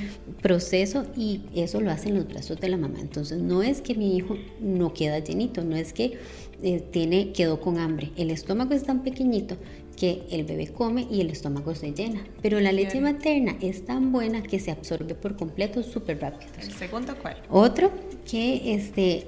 proceso 0.42 1.06
y 1.16 1.42
eso 1.54 1.80
lo 1.80 1.90
hace 1.90 2.08
en 2.08 2.16
los 2.16 2.28
brazos 2.28 2.60
de 2.60 2.68
la 2.68 2.76
mamá. 2.76 2.98
Entonces 3.00 3.38
no 3.38 3.62
es 3.62 3.80
que 3.80 3.94
mi 3.94 4.16
hijo 4.16 4.36
no 4.60 4.92
queda 4.92 5.18
llenito, 5.18 5.64
no 5.64 5.76
es 5.76 5.92
que 5.92 6.18
eh, 6.62 6.82
tiene, 6.90 7.32
quedó 7.32 7.60
con 7.60 7.78
hambre, 7.78 8.12
el 8.16 8.30
estómago 8.30 8.74
es 8.74 8.84
tan 8.84 9.02
pequeñito 9.02 9.56
que 9.96 10.26
el 10.30 10.44
bebé 10.44 10.68
come 10.68 11.06
y 11.10 11.20
el 11.20 11.30
estómago 11.30 11.74
se 11.74 11.92
llena. 11.92 12.24
Pero 12.42 12.60
la 12.60 12.70
leche 12.70 13.00
materna 13.00 13.56
es 13.60 13.84
tan 13.84 14.12
buena 14.12 14.42
que 14.42 14.60
se 14.60 14.70
absorbe 14.70 15.14
por 15.14 15.36
completo 15.36 15.82
súper 15.82 16.20
rápido. 16.20 16.50
¿El 16.60 16.70
segundo 16.70 17.14
cuál? 17.20 17.42
Otro 17.50 17.90
que 18.30 18.74
este, 18.74 19.26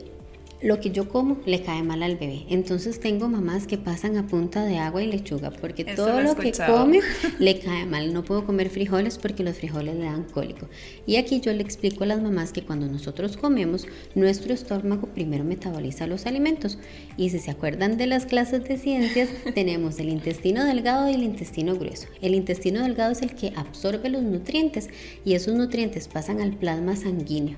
lo 0.61 0.81
que 0.81 0.91
yo 0.91 1.09
como 1.09 1.38
le 1.47 1.62
cae 1.62 1.83
mal 1.83 2.03
al 2.03 2.17
bebé. 2.17 2.45
Entonces 2.49 2.99
tengo 2.99 3.29
mamás 3.29 3.67
que 3.67 3.79
pasan 3.79 4.17
a 4.17 4.27
punta 4.27 4.65
de 4.65 4.79
agua 4.79 5.03
y 5.03 5.07
lechuga 5.07 5.50
porque 5.50 5.85
todo 5.85 6.21
lo, 6.21 6.35
que 6.37 6.53
come 6.53 7.00
le 7.38 7.59
cae 7.61 7.87
mal. 7.87 8.12
No 8.12 8.25
puedo 8.25 8.45
comer 8.45 8.69
frijoles 8.69 9.19
porque 9.19 9.45
los 9.45 9.57
frijoles 9.57 9.97
le 9.97 10.05
dan 10.05 10.25
cólico. 10.25 10.69
Y 11.07 11.17
aquí 11.17 11.41
yo 11.41 11.53
le 11.53 11.62
explico 11.62 12.05
a 12.05 12.09
las 12.09 12.21
mamás 12.21 12.53
que 12.53 12.62
cuando 12.62 12.87
nosotros 12.87 13.37
comemos, 13.37 13.87
nuestro 14.15 14.53
estómago 14.53 15.07
primero 15.09 15.45
metaboliza 15.45 16.07
los 16.07 16.27
alimentos. 16.27 16.79
Y 17.17 17.31
si 17.31 17.38
se 17.38 17.50
acuerdan 17.50 17.97
de 17.97 18.07
las 18.07 18.27
clases 18.27 18.65
de 18.65 18.79
ciencias, 18.79 19.29
tenemos 19.55 19.99
el 20.00 20.09
intestino 20.09 20.65
delgado 20.65 21.09
y 21.09 21.15
el 21.15 21.23
intestino 21.23 21.77
grueso. 21.77 22.09
El 22.21 22.35
intestino 22.35 22.83
delgado 22.83 23.12
es 23.12 23.23
el 23.23 23.35
que 23.35 23.53
absorbe 23.55 24.09
los 24.09 24.23
nutrientes 24.23 24.88
y 25.25 25.35
esos 25.35 25.55
nutrientes 25.55 26.09
pasan 26.09 26.41
al 26.41 26.57
plasma 26.57 26.97
sanguíneo. 26.97 27.57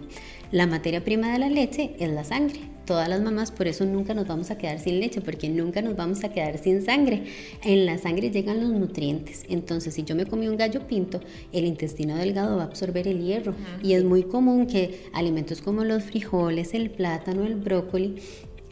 La 0.53 0.67
materia 0.67 1.05
prima 1.05 1.33
de 1.33 1.39
la 1.39 1.49
leche 1.49 1.95
es 2.01 2.11
la 2.11 2.25
sangre. 2.25 2.59
Todas 2.85 3.09
las 3.09 3.21
mamás 3.21 3.53
por 3.53 3.69
eso 3.69 3.85
nunca 3.85 4.15
nos 4.15 4.27
vamos 4.27 4.51
a 4.51 4.59
quedar 4.59 4.81
sin 4.81 4.99
leche, 4.99 5.21
porque 5.21 5.49
nunca 5.49 5.81
nos 5.81 5.95
vamos 5.95 6.25
a 6.25 6.33
quedar 6.33 6.59
sin 6.59 6.83
sangre. 6.83 7.23
En 7.63 7.87
la 7.87 7.99
sangre 7.99 8.31
llegan 8.31 8.59
los 8.59 8.71
nutrientes. 8.71 9.45
Entonces, 9.49 9.95
si 9.95 10.03
yo 10.03 10.17
me 10.17 10.27
comí 10.27 10.49
un 10.49 10.57
gallo 10.57 10.89
pinto, 10.89 11.21
el 11.53 11.67
intestino 11.67 12.17
delgado 12.17 12.57
va 12.57 12.65
a 12.65 12.67
absorber 12.67 13.07
el 13.07 13.23
hierro. 13.23 13.55
Y 13.81 13.93
es 13.93 14.03
muy 14.03 14.25
común 14.25 14.67
que 14.67 15.05
alimentos 15.13 15.63
como 15.63 15.85
los 15.85 16.03
frijoles, 16.03 16.75
el 16.75 16.91
plátano, 16.91 17.45
el 17.45 17.55
brócoli, 17.55 18.17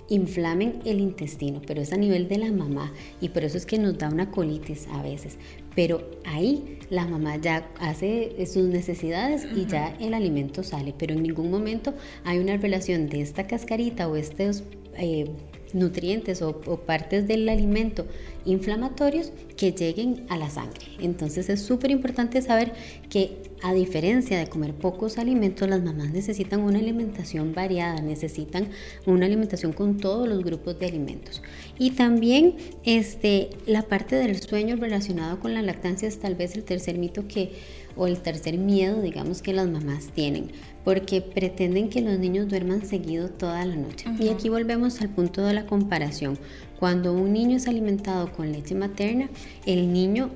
inflamen 0.08 0.80
el 0.84 1.00
intestino, 1.00 1.60
pero 1.66 1.80
es 1.80 1.92
a 1.92 1.96
nivel 1.96 2.28
de 2.28 2.38
la 2.38 2.50
mamá 2.50 2.92
y 3.20 3.28
por 3.28 3.44
eso 3.44 3.56
es 3.58 3.66
que 3.66 3.78
nos 3.78 3.98
da 3.98 4.08
una 4.08 4.30
colitis 4.30 4.88
a 4.92 5.02
veces. 5.02 5.36
Pero 5.78 6.02
ahí 6.24 6.80
la 6.90 7.06
mamá 7.06 7.36
ya 7.36 7.70
hace 7.78 8.34
sus 8.52 8.64
necesidades 8.64 9.46
y 9.54 9.66
ya 9.66 9.96
el 10.00 10.12
alimento 10.12 10.64
sale, 10.64 10.92
pero 10.98 11.14
en 11.14 11.22
ningún 11.22 11.52
momento 11.52 11.94
hay 12.24 12.40
una 12.40 12.56
relación 12.56 13.08
de 13.08 13.20
esta 13.20 13.46
cascarita 13.46 14.08
o 14.08 14.16
estos 14.16 14.64
eh, 14.96 15.30
nutrientes 15.72 16.42
o, 16.42 16.52
partes 16.84 17.28
del 17.28 17.48
alimento 17.48 18.06
inflamatorios 18.44 19.32
que 19.56 19.72
lleguen 19.72 20.26
a 20.28 20.36
la 20.36 20.50
sangre. 20.50 20.86
Entonces 20.98 21.48
es 21.48 21.60
súper 21.60 21.92
importante 21.92 22.40
saber 22.42 22.72
que 23.08 23.36
a 23.62 23.72
diferencia 23.72 24.38
de 24.38 24.46
comer 24.46 24.74
pocos 24.74 25.18
alimentos, 25.18 25.68
las 25.68 25.82
mamás 25.82 26.10
necesitan 26.10 26.60
una 26.60 26.78
alimentación 26.78 27.52
variada, 27.54 28.00
necesitan 28.00 28.68
una 29.06 29.26
alimentación 29.26 29.72
con 29.72 29.98
todos 29.98 30.28
los 30.28 30.42
grupos 30.42 30.78
de 30.78 30.86
alimentos. 30.86 31.42
Y 31.78 31.90
también 31.90 32.56
este, 32.84 33.50
la 33.66 33.82
parte 33.82 34.16
del 34.16 34.40
sueño 34.40 34.76
relacionado 34.76 35.38
con 35.40 35.54
la 35.54 35.62
lactancia 35.62 36.08
es 36.08 36.18
tal 36.18 36.34
vez 36.34 36.54
el 36.56 36.64
tercer 36.64 36.98
mito 36.98 37.28
que 37.28 37.52
o 37.96 38.06
el 38.06 38.20
tercer 38.20 38.58
miedo, 38.58 39.02
digamos, 39.02 39.42
que 39.42 39.52
las 39.52 39.68
mamás 39.68 40.08
tienen, 40.14 40.52
porque 40.84 41.20
pretenden 41.20 41.88
que 41.88 42.00
los 42.00 42.18
niños 42.18 42.48
duerman 42.48 42.86
seguido 42.86 43.28
toda 43.28 43.64
la 43.64 43.74
noche. 43.74 44.06
Y 44.20 44.28
aquí 44.28 44.48
volvemos 44.48 45.00
al 45.00 45.08
punto 45.08 45.42
de 45.42 45.52
la 45.52 45.66
comparación. 45.66 46.38
Cuando 46.78 47.12
un 47.12 47.32
niño 47.32 47.56
es 47.56 47.66
alimentado 47.66 48.32
con 48.32 48.52
leche 48.52 48.76
materna, 48.76 49.28
el 49.66 49.92
niño 49.92 50.30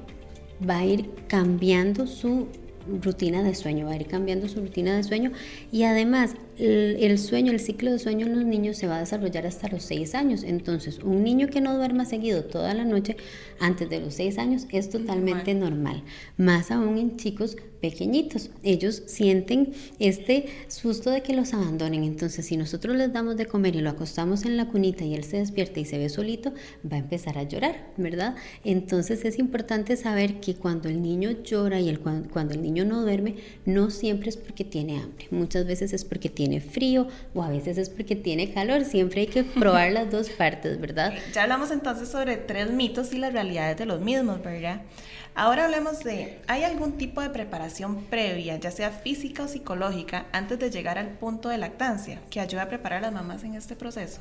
va 0.69 0.79
a 0.79 0.85
ir 0.85 1.11
cambiando 1.29 2.09
su 2.09 2.49
rutina 3.01 3.43
de 3.43 3.55
sueño, 3.55 3.87
va 3.87 3.93
a 3.93 3.97
ir 3.97 4.07
cambiando 4.07 4.49
su 4.49 4.61
rutina 4.61 4.97
de 4.97 5.05
sueño 5.05 5.31
y 5.71 5.85
además 5.85 6.35
el, 6.59 7.19
sueño, 7.19 7.53
el 7.53 7.61
ciclo 7.61 7.91
de 7.91 7.99
sueño 7.99 8.27
en 8.27 8.37
los 8.37 8.45
niños 8.45 8.77
se 8.77 8.87
va 8.87 8.97
a 8.97 9.01
desarrollar 9.01 9.47
hasta 9.47 9.69
los 9.69 9.83
6 9.85 10.15
años. 10.15 10.43
Entonces, 10.43 10.99
un 11.03 11.25
niño 11.25 11.49
que 11.49 11.61
no 11.61 11.77
duerma 11.77 12.05
seguido 12.05 12.45
toda 12.45 12.75
la 12.75 12.85
noche 12.85 13.17
antes 13.61 13.89
de 13.89 14.01
los 14.01 14.15
6 14.15 14.39
años 14.39 14.67
es 14.71 14.91
totalmente 14.91 15.55
normal. 15.55 16.03
Más 16.37 16.71
aún 16.71 16.99
en 16.99 17.17
chicos 17.17 17.57
pequeñitos. 17.83 18.51
Ellos 18.63 19.03
sienten 19.07 19.73
este 19.99 20.47
susto 20.69 21.11
de 21.11 21.23
que 21.23 21.35
los 21.35 21.53
abandonen. 21.53 22.05
Entonces, 22.05 22.47
si 22.47 22.57
nosotros 22.57 22.97
les 22.97 23.13
damos 23.13 23.37
de 23.37 23.47
comer 23.47 23.75
y 23.75 23.81
lo 23.81 23.91
acostamos 23.91 24.45
en 24.45 24.57
la 24.57 24.69
cunita 24.69 25.05
y 25.05 25.15
él 25.15 25.25
se 25.25 25.39
despierta 25.39 25.81
y 25.81 25.85
se 25.85 25.99
ve 25.99 26.09
solito, 26.09 26.53
va 26.91 26.97
a 26.97 27.01
empezar 27.01 27.37
a 27.39 27.43
llorar, 27.43 27.93
¿verdad? 27.97 28.37
Entonces, 28.65 29.25
es 29.25 29.39
importante 29.39 29.97
saber 29.97 30.39
que 30.39 30.55
cuando 30.55 30.89
el 30.89 31.03
niño 31.03 31.31
llora 31.43 31.81
y 31.81 31.89
el, 31.89 31.99
cuando 31.99 32.55
el 32.55 32.63
niño 32.63 32.85
no 32.85 33.03
duerme, 33.03 33.35
no 33.67 33.91
siempre 33.91 34.29
es 34.29 34.37
porque 34.37 34.65
tiene 34.65 34.99
hambre. 34.99 35.27
Muchas 35.33 35.67
veces 35.67 35.93
es 35.93 36.05
porque 36.05 36.29
tiene 36.29 36.42
frío 36.61 37.09
o 37.35 37.43
a 37.43 37.49
veces 37.49 37.79
es 37.79 37.91
porque 37.91 38.17
tiene 38.17 38.53
calor. 38.53 38.85
Siempre 38.85 39.23
hay 39.23 39.27
que 39.27 39.45
probar 39.61 39.93
las 39.93 40.11
dos 40.11 40.31
partes, 40.31 40.81
¿verdad? 40.81 41.15
Ya 41.33 41.45
hablamos 41.45 41.71
entonces 41.71 42.09
sobre 42.09 42.37
tres 42.37 42.71
mitos 42.71 43.13
y 43.13 43.19
las 43.19 43.33
realidades 43.33 43.77
de 43.77 43.87
los 43.87 44.01
mismos, 44.01 44.43
¿verdad? 44.43 44.83
Ahora 45.35 45.65
hablemos 45.65 46.01
de, 46.01 46.41
¿hay 46.47 46.63
algún 46.63 46.99
tipo 46.99 47.23
de 47.23 47.31
preparación 47.31 48.05
previa, 48.05 48.57
ya 48.57 48.71
sea 48.71 48.91
física 48.91 49.45
o 49.45 49.49
psicológica, 49.49 50.27
antes 50.31 50.59
de 50.59 50.71
llegar 50.71 50.99
al 50.99 51.09
punto 51.09 51.49
de 51.49 51.57
lactancia, 51.57 52.21
que 52.29 52.39
ayude 52.39 52.61
a 52.61 52.69
preparar 52.69 52.99
a 52.99 53.11
las 53.11 53.15
mamás 53.15 53.43
en 53.43 53.55
este 53.55 53.75
proceso? 53.75 54.21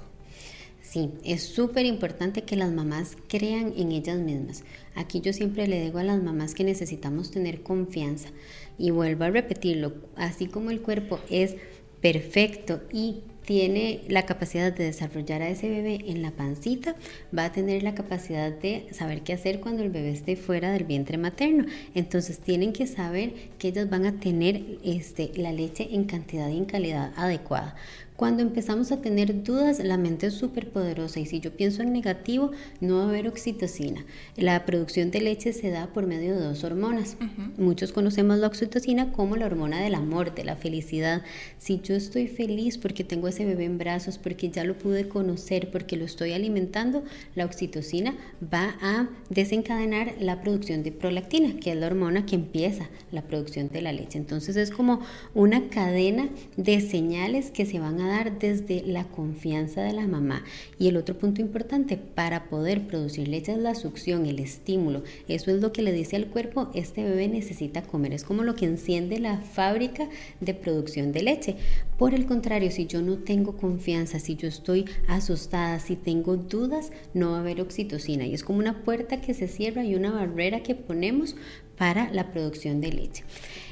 Sí, 0.81 1.11
es 1.23 1.43
súper 1.43 1.85
importante 1.85 2.43
que 2.43 2.55
las 2.55 2.71
mamás 2.71 3.15
crean 3.27 3.73
en 3.77 3.91
ellas 3.91 4.19
mismas. 4.19 4.63
Aquí 4.95 5.21
yo 5.21 5.31
siempre 5.31 5.67
le 5.67 5.81
digo 5.81 5.99
a 5.99 6.03
las 6.03 6.21
mamás 6.21 6.53
que 6.53 6.63
necesitamos 6.63 7.29
tener 7.29 7.61
confianza. 7.61 8.29
Y 8.77 8.91
vuelvo 8.91 9.25
a 9.25 9.29
repetirlo, 9.29 9.93
así 10.15 10.47
como 10.47 10.71
el 10.71 10.81
cuerpo 10.81 11.19
es 11.29 11.55
perfecto 12.01 12.81
y 12.91 13.21
tiene 13.45 14.01
la 14.07 14.25
capacidad 14.25 14.71
de 14.71 14.85
desarrollar 14.85 15.41
a 15.41 15.49
ese 15.49 15.69
bebé 15.69 15.99
en 16.07 16.21
la 16.21 16.31
pancita, 16.31 16.95
va 17.37 17.45
a 17.45 17.51
tener 17.51 17.83
la 17.83 17.95
capacidad 17.95 18.51
de 18.51 18.87
saber 18.91 19.23
qué 19.23 19.33
hacer 19.33 19.59
cuando 19.59 19.83
el 19.83 19.89
bebé 19.89 20.11
esté 20.11 20.35
fuera 20.35 20.71
del 20.71 20.85
vientre 20.85 21.17
materno. 21.17 21.65
Entonces 21.95 22.39
tienen 22.39 22.71
que 22.71 22.87
saber 22.87 23.33
que 23.61 23.67
ellas 23.67 23.91
van 23.91 24.07
a 24.07 24.19
tener 24.19 24.79
este, 24.83 25.31
la 25.35 25.51
leche 25.51 25.89
en 25.91 26.05
cantidad 26.05 26.49
y 26.49 26.57
en 26.57 26.65
calidad 26.65 27.13
adecuada. 27.15 27.75
Cuando 28.21 28.43
empezamos 28.43 28.91
a 28.91 29.01
tener 29.01 29.41
dudas, 29.41 29.79
la 29.79 29.97
mente 29.97 30.27
es 30.27 30.35
súper 30.35 30.69
poderosa 30.69 31.19
y 31.19 31.25
si 31.25 31.39
yo 31.39 31.57
pienso 31.57 31.81
en 31.81 31.91
negativo, 31.91 32.51
no 32.79 32.97
va 32.97 33.05
a 33.05 33.09
haber 33.09 33.27
oxitocina. 33.27 34.05
La 34.37 34.63
producción 34.63 35.09
de 35.09 35.21
leche 35.21 35.53
se 35.53 35.71
da 35.71 35.87
por 35.87 36.05
medio 36.05 36.35
de 36.35 36.43
dos 36.43 36.63
hormonas. 36.63 37.17
Muchos 37.57 37.91
conocemos 37.91 38.37
la 38.37 38.45
oxitocina 38.45 39.11
como 39.11 39.37
la 39.37 39.47
hormona 39.47 39.81
del 39.81 39.95
amor, 39.95 40.35
de 40.35 40.43
la 40.43 40.55
felicidad. 40.55 41.23
Si 41.57 41.81
yo 41.81 41.95
estoy 41.95 42.27
feliz 42.27 42.77
porque 42.77 43.03
tengo 43.03 43.27
ese 43.27 43.43
bebé 43.43 43.65
en 43.65 43.79
brazos, 43.79 44.19
porque 44.19 44.51
ya 44.51 44.65
lo 44.65 44.77
pude 44.77 45.07
conocer, 45.09 45.71
porque 45.71 45.97
lo 45.97 46.05
estoy 46.05 46.33
alimentando, 46.33 47.03
la 47.33 47.45
oxitocina 47.45 48.15
va 48.53 48.75
a 48.81 49.09
desencadenar 49.31 50.13
la 50.19 50.41
producción 50.41 50.83
de 50.83 50.91
prolactina, 50.91 51.59
que 51.59 51.71
es 51.71 51.77
la 51.77 51.87
hormona 51.87 52.23
que 52.23 52.35
empieza 52.35 52.87
la 53.11 53.23
producción 53.23 53.50
de 53.51 53.81
la 53.81 53.91
leche. 53.91 54.17
Entonces 54.17 54.55
es 54.55 54.71
como 54.71 55.01
una 55.33 55.69
cadena 55.69 56.29
de 56.57 56.79
señales 56.79 57.51
que 57.51 57.65
se 57.65 57.79
van 57.79 57.99
a 57.99 58.07
dar 58.07 58.39
desde 58.39 58.83
la 58.85 59.03
confianza 59.05 59.81
de 59.81 59.93
la 59.93 60.07
mamá. 60.07 60.43
Y 60.79 60.87
el 60.87 60.97
otro 60.97 61.17
punto 61.17 61.41
importante, 61.41 61.97
para 61.97 62.45
poder 62.49 62.87
producir 62.87 63.27
leche 63.27 63.51
es 63.51 63.57
la 63.57 63.75
succión, 63.75 64.25
el 64.25 64.39
estímulo. 64.39 65.03
Eso 65.27 65.51
es 65.51 65.61
lo 65.61 65.71
que 65.71 65.81
le 65.81 65.91
dice 65.91 66.15
al 66.15 66.27
cuerpo, 66.27 66.69
este 66.73 67.03
bebé 67.03 67.27
necesita 67.27 67.81
comer. 67.83 68.13
Es 68.13 68.23
como 68.23 68.43
lo 68.43 68.55
que 68.55 68.65
enciende 68.65 69.19
la 69.19 69.37
fábrica 69.37 70.07
de 70.39 70.53
producción 70.53 71.11
de 71.11 71.23
leche. 71.23 71.55
Por 71.97 72.13
el 72.13 72.25
contrario, 72.25 72.71
si 72.71 72.87
yo 72.87 73.01
no 73.01 73.17
tengo 73.17 73.57
confianza, 73.57 74.19
si 74.19 74.35
yo 74.35 74.47
estoy 74.47 74.85
asustada, 75.07 75.79
si 75.79 75.95
tengo 75.95 76.37
dudas, 76.37 76.91
no 77.13 77.31
va 77.31 77.37
a 77.37 77.39
haber 77.41 77.61
oxitocina. 77.61 78.25
Y 78.25 78.33
es 78.33 78.43
como 78.43 78.59
una 78.59 78.83
puerta 78.83 79.21
que 79.21 79.33
se 79.33 79.47
cierra 79.47 79.83
y 79.83 79.95
una 79.95 80.11
barrera 80.11 80.63
que 80.63 80.75
ponemos 80.75 81.35
para 81.77 82.11
la 82.11 82.31
producción 82.31 82.81
de 82.81 82.91
leche. 82.91 83.23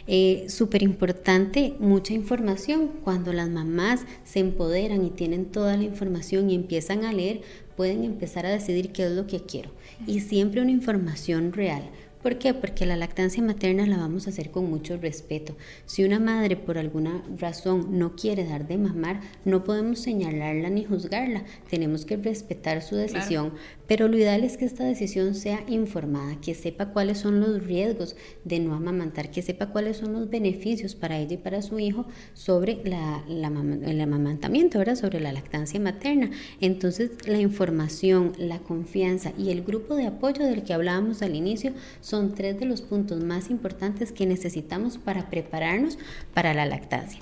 Eh, 0.08 0.46
Súper 0.50 0.82
importante, 0.82 1.75
mucha 1.79 2.13
información. 2.13 2.89
Cuando 3.03 3.32
las 3.34 3.50
mamás 3.50 4.01
se 4.24 4.39
empoderan 4.39 5.06
y 5.06 5.12
tienen 5.12 5.46
toda 5.46 5.77
la 5.77 5.84
información 5.84 6.50
y 6.50 6.56
empiezan 6.56 7.03
a 7.03 7.13
leer, 7.13 7.41
pueden 7.77 8.03
empezar 8.03 8.46
a 8.46 8.50
decidir 8.50 8.91
qué 8.91 9.06
es 9.06 9.12
lo 9.12 9.27
que 9.27 9.41
quiero. 9.41 9.70
Y 10.08 10.22
siempre 10.22 10.62
una 10.62 10.72
información 10.72 11.53
real 11.53 11.84
¿Por 12.22 12.38
qué? 12.38 12.54
Porque 12.54 12.86
la 12.86 12.98
lactancia 12.98 13.42
materna 13.42 13.88
la 13.88 13.96
vamos 13.96 14.28
a 14.28 14.32
hacer 14.32 14.52
con 14.52 14.70
mucho 14.70 14.98
respeto. 14.98 15.56
Si 15.86 16.04
una 16.04 16.20
madre 16.20 16.58
por 16.58 16.78
alguna 16.78 17.24
razón 17.38 17.98
no 17.98 18.18
quiere 18.18 18.44
dar 18.44 18.68
de 18.68 18.78
mamar, 18.78 19.22
no 19.46 19.64
podemos 19.64 20.00
señalarla 20.00 20.70
ni 20.70 20.84
juzgarla. 20.84 21.46
Tenemos 21.70 22.04
que 22.04 22.18
respetar 22.18 22.82
su 22.82 22.98
decisión, 22.98 23.54
pero 23.88 24.10
lo 24.10 24.18
ideal 24.18 24.44
es 24.44 24.58
que 24.58 24.66
esta 24.66 24.84
decisión 24.84 25.34
sea 25.34 25.64
informada, 25.68 26.42
que 26.42 26.56
sepa 26.56 26.92
cuáles 26.92 27.20
son 27.20 27.40
los 27.40 27.64
riesgos 27.64 28.18
de 28.44 28.60
no 28.60 28.76
amamantar, 28.76 29.32
que 29.32 29.42
sepa 29.42 29.68
cuáles 29.68 29.96
son 29.96 30.12
los 30.12 30.30
beneficios 30.30 30.96
para 30.96 31.18
ella 31.18 31.36
y 31.36 31.38
para 31.38 31.62
su 31.62 31.80
hijo 31.80 32.06
sobre 32.34 32.82
la, 32.84 33.24
el 33.30 34.02
amamantamiento, 34.02 34.78
¿verdad? 34.78 34.96
sobre 34.96 35.22
la 35.22 35.32
lactancia 35.32 35.80
materna. 35.80 36.32
Entonces, 36.60 37.12
la 37.26 37.40
información, 37.40 38.34
la 38.38 38.60
confianza 38.60 39.32
y 39.38 39.52
el 39.52 39.64
grupo 39.64 39.96
de 39.96 40.08
apoyo 40.08 40.44
del 40.44 40.64
que 40.64 40.74
hablábamos 40.74 41.22
al 41.22 41.36
inicio 41.36 41.72
son 42.10 42.34
tres 42.34 42.60
de 42.60 42.66
los 42.66 42.82
puntos 42.82 43.24
más 43.24 43.50
importantes 43.50 44.12
que 44.12 44.25
necesitamos 44.25 44.98
para 44.98 45.30
prepararnos 45.30 45.98
para 46.34 46.54
la 46.54 46.66
lactancia. 46.66 47.20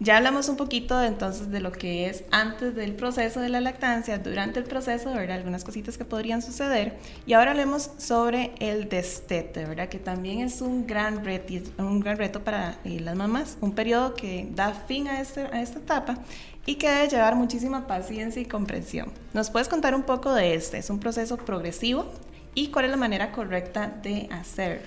Ya 0.00 0.16
hablamos 0.16 0.48
un 0.48 0.56
poquito 0.56 1.02
entonces 1.02 1.50
de 1.50 1.60
lo 1.60 1.70
que 1.70 2.08
es 2.08 2.24
antes 2.32 2.74
del 2.74 2.94
proceso 2.94 3.40
de 3.40 3.48
la 3.48 3.60
lactancia, 3.60 4.18
durante 4.18 4.58
el 4.58 4.66
proceso, 4.66 5.14
¿verdad? 5.14 5.36
Algunas 5.36 5.62
cositas 5.62 5.96
que 5.96 6.04
podrían 6.04 6.42
suceder. 6.42 6.98
Y 7.26 7.32
ahora 7.32 7.52
hablemos 7.52 7.92
sobre 7.96 8.52
el 8.58 8.88
destete, 8.88 9.64
¿verdad? 9.64 9.88
Que 9.88 10.00
también 10.00 10.40
es 10.40 10.60
un 10.60 10.86
gran 10.86 11.24
reto, 11.24 11.54
un 11.78 12.00
gran 12.00 12.18
reto 12.18 12.42
para 12.42 12.80
eh, 12.84 12.98
las 13.00 13.14
mamás, 13.14 13.56
un 13.60 13.72
periodo 13.72 14.14
que 14.14 14.48
da 14.52 14.74
fin 14.74 15.06
este, 15.06 15.42
a 15.42 15.62
esta 15.62 15.78
etapa 15.78 16.18
y 16.66 16.74
que 16.74 16.90
debe 16.90 17.08
llevar 17.08 17.36
muchísima 17.36 17.86
paciencia 17.86 18.42
y 18.42 18.46
comprensión. 18.46 19.12
¿Nos 19.32 19.48
puedes 19.48 19.68
contar 19.68 19.94
un 19.94 20.02
poco 20.02 20.34
de 20.34 20.54
este? 20.54 20.78
¿Es 20.78 20.90
un 20.90 20.98
proceso 20.98 21.36
progresivo? 21.36 22.06
¿Y 22.54 22.68
cuál 22.68 22.84
es 22.84 22.90
la 22.92 22.96
manera 22.96 23.32
correcta 23.32 23.98
de 24.02 24.28
hacerlo? 24.30 24.82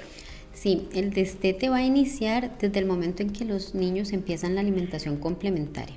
Sí, 0.54 0.88
el 0.94 1.12
destete 1.12 1.70
va 1.70 1.78
a 1.78 1.84
iniciar 1.84 2.58
desde 2.58 2.80
el 2.80 2.86
momento 2.86 3.22
en 3.22 3.32
que 3.32 3.46
los 3.46 3.76
niños 3.76 4.12
empiezan 4.12 4.56
la 4.56 4.62
alimentación 4.62 5.18
complementaria. 5.18 5.96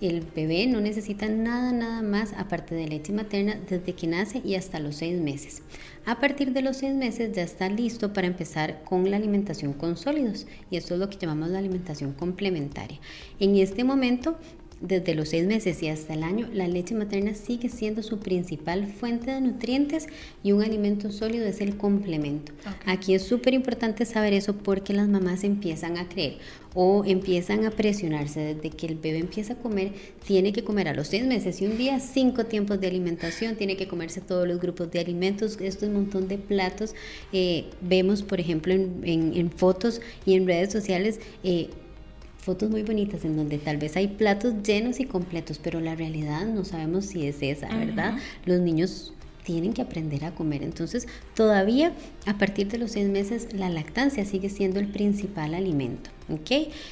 El 0.00 0.22
bebé 0.22 0.66
no 0.66 0.80
necesita 0.80 1.28
nada, 1.28 1.72
nada 1.72 2.00
más 2.00 2.32
aparte 2.32 2.74
de 2.74 2.88
leche 2.88 3.12
materna 3.12 3.58
desde 3.68 3.92
que 3.92 4.06
nace 4.06 4.40
y 4.42 4.54
hasta 4.54 4.80
los 4.80 4.96
seis 4.96 5.20
meses. 5.20 5.62
A 6.06 6.18
partir 6.18 6.52
de 6.52 6.62
los 6.62 6.78
seis 6.78 6.94
meses 6.94 7.32
ya 7.34 7.42
está 7.42 7.68
listo 7.68 8.14
para 8.14 8.26
empezar 8.26 8.82
con 8.84 9.10
la 9.10 9.18
alimentación 9.18 9.74
con 9.74 9.98
sólidos 9.98 10.46
y 10.70 10.78
esto 10.78 10.94
es 10.94 11.00
lo 11.00 11.10
que 11.10 11.18
llamamos 11.18 11.50
la 11.50 11.58
alimentación 11.58 12.12
complementaria. 12.14 12.98
En 13.38 13.56
este 13.56 13.84
momento 13.84 14.38
desde 14.80 15.14
los 15.14 15.28
seis 15.28 15.46
meses 15.46 15.82
y 15.82 15.88
hasta 15.88 16.14
el 16.14 16.22
año, 16.22 16.48
la 16.52 16.66
leche 16.66 16.94
materna 16.94 17.34
sigue 17.34 17.68
siendo 17.68 18.02
su 18.02 18.18
principal 18.18 18.86
fuente 18.86 19.30
de 19.30 19.40
nutrientes 19.40 20.06
y 20.42 20.52
un 20.52 20.62
alimento 20.62 21.12
sólido 21.12 21.46
es 21.46 21.60
el 21.60 21.76
complemento. 21.76 22.52
Aquí 22.86 23.14
es 23.14 23.22
súper 23.22 23.52
importante 23.52 24.06
saber 24.06 24.32
eso 24.32 24.56
porque 24.56 24.94
las 24.94 25.08
mamás 25.08 25.44
empiezan 25.44 25.98
a 25.98 26.08
creer 26.08 26.38
o 26.74 27.04
empiezan 27.04 27.66
a 27.66 27.70
presionarse 27.70 28.54
desde 28.54 28.70
que 28.70 28.86
el 28.86 28.94
bebé 28.94 29.18
empieza 29.18 29.54
a 29.54 29.56
comer, 29.56 29.92
tiene 30.26 30.52
que 30.52 30.64
comer 30.64 30.88
a 30.88 30.94
los 30.94 31.08
seis 31.08 31.24
meses 31.24 31.60
y 31.60 31.66
un 31.66 31.76
día 31.76 32.00
cinco 32.00 32.46
tiempos 32.46 32.80
de 32.80 32.86
alimentación, 32.86 33.56
tiene 33.56 33.76
que 33.76 33.86
comerse 33.86 34.20
todos 34.20 34.46
los 34.48 34.60
grupos 34.60 34.90
de 34.90 35.00
alimentos, 35.00 35.58
esto 35.60 35.84
es 35.84 35.88
un 35.90 35.94
montón 35.94 36.28
de 36.28 36.38
platos. 36.38 36.94
Eh, 37.32 37.66
vemos, 37.80 38.22
por 38.22 38.40
ejemplo, 38.40 38.72
en, 38.72 39.50
fotos 39.50 40.00
y 40.24 40.34
en 40.34 40.46
redes 40.46 40.72
sociales, 40.72 41.20
eh, 41.42 41.68
fotos 42.40 42.70
muy 42.70 42.82
bonitas 42.82 43.24
en 43.24 43.36
donde 43.36 43.58
tal 43.58 43.76
vez 43.76 43.96
hay 43.96 44.08
platos 44.08 44.54
llenos 44.62 45.00
y 45.00 45.04
completos, 45.04 45.60
pero 45.62 45.80
la 45.80 45.94
realidad 45.94 46.46
no 46.46 46.64
sabemos 46.64 47.06
si 47.06 47.26
es 47.26 47.42
esa, 47.42 47.68
¿verdad? 47.68 48.16
Los 48.46 48.60
niños 48.60 49.12
tienen 49.44 49.72
que 49.72 49.82
aprender 49.82 50.24
a 50.24 50.34
comer. 50.34 50.62
Entonces, 50.62 51.06
todavía 51.34 51.92
a 52.26 52.38
partir 52.38 52.68
de 52.68 52.78
los 52.78 52.92
seis 52.92 53.08
meses, 53.08 53.48
la 53.52 53.68
lactancia 53.68 54.24
sigue 54.24 54.48
siendo 54.48 54.80
el 54.80 54.88
principal 54.88 55.54
alimento. 55.54 56.10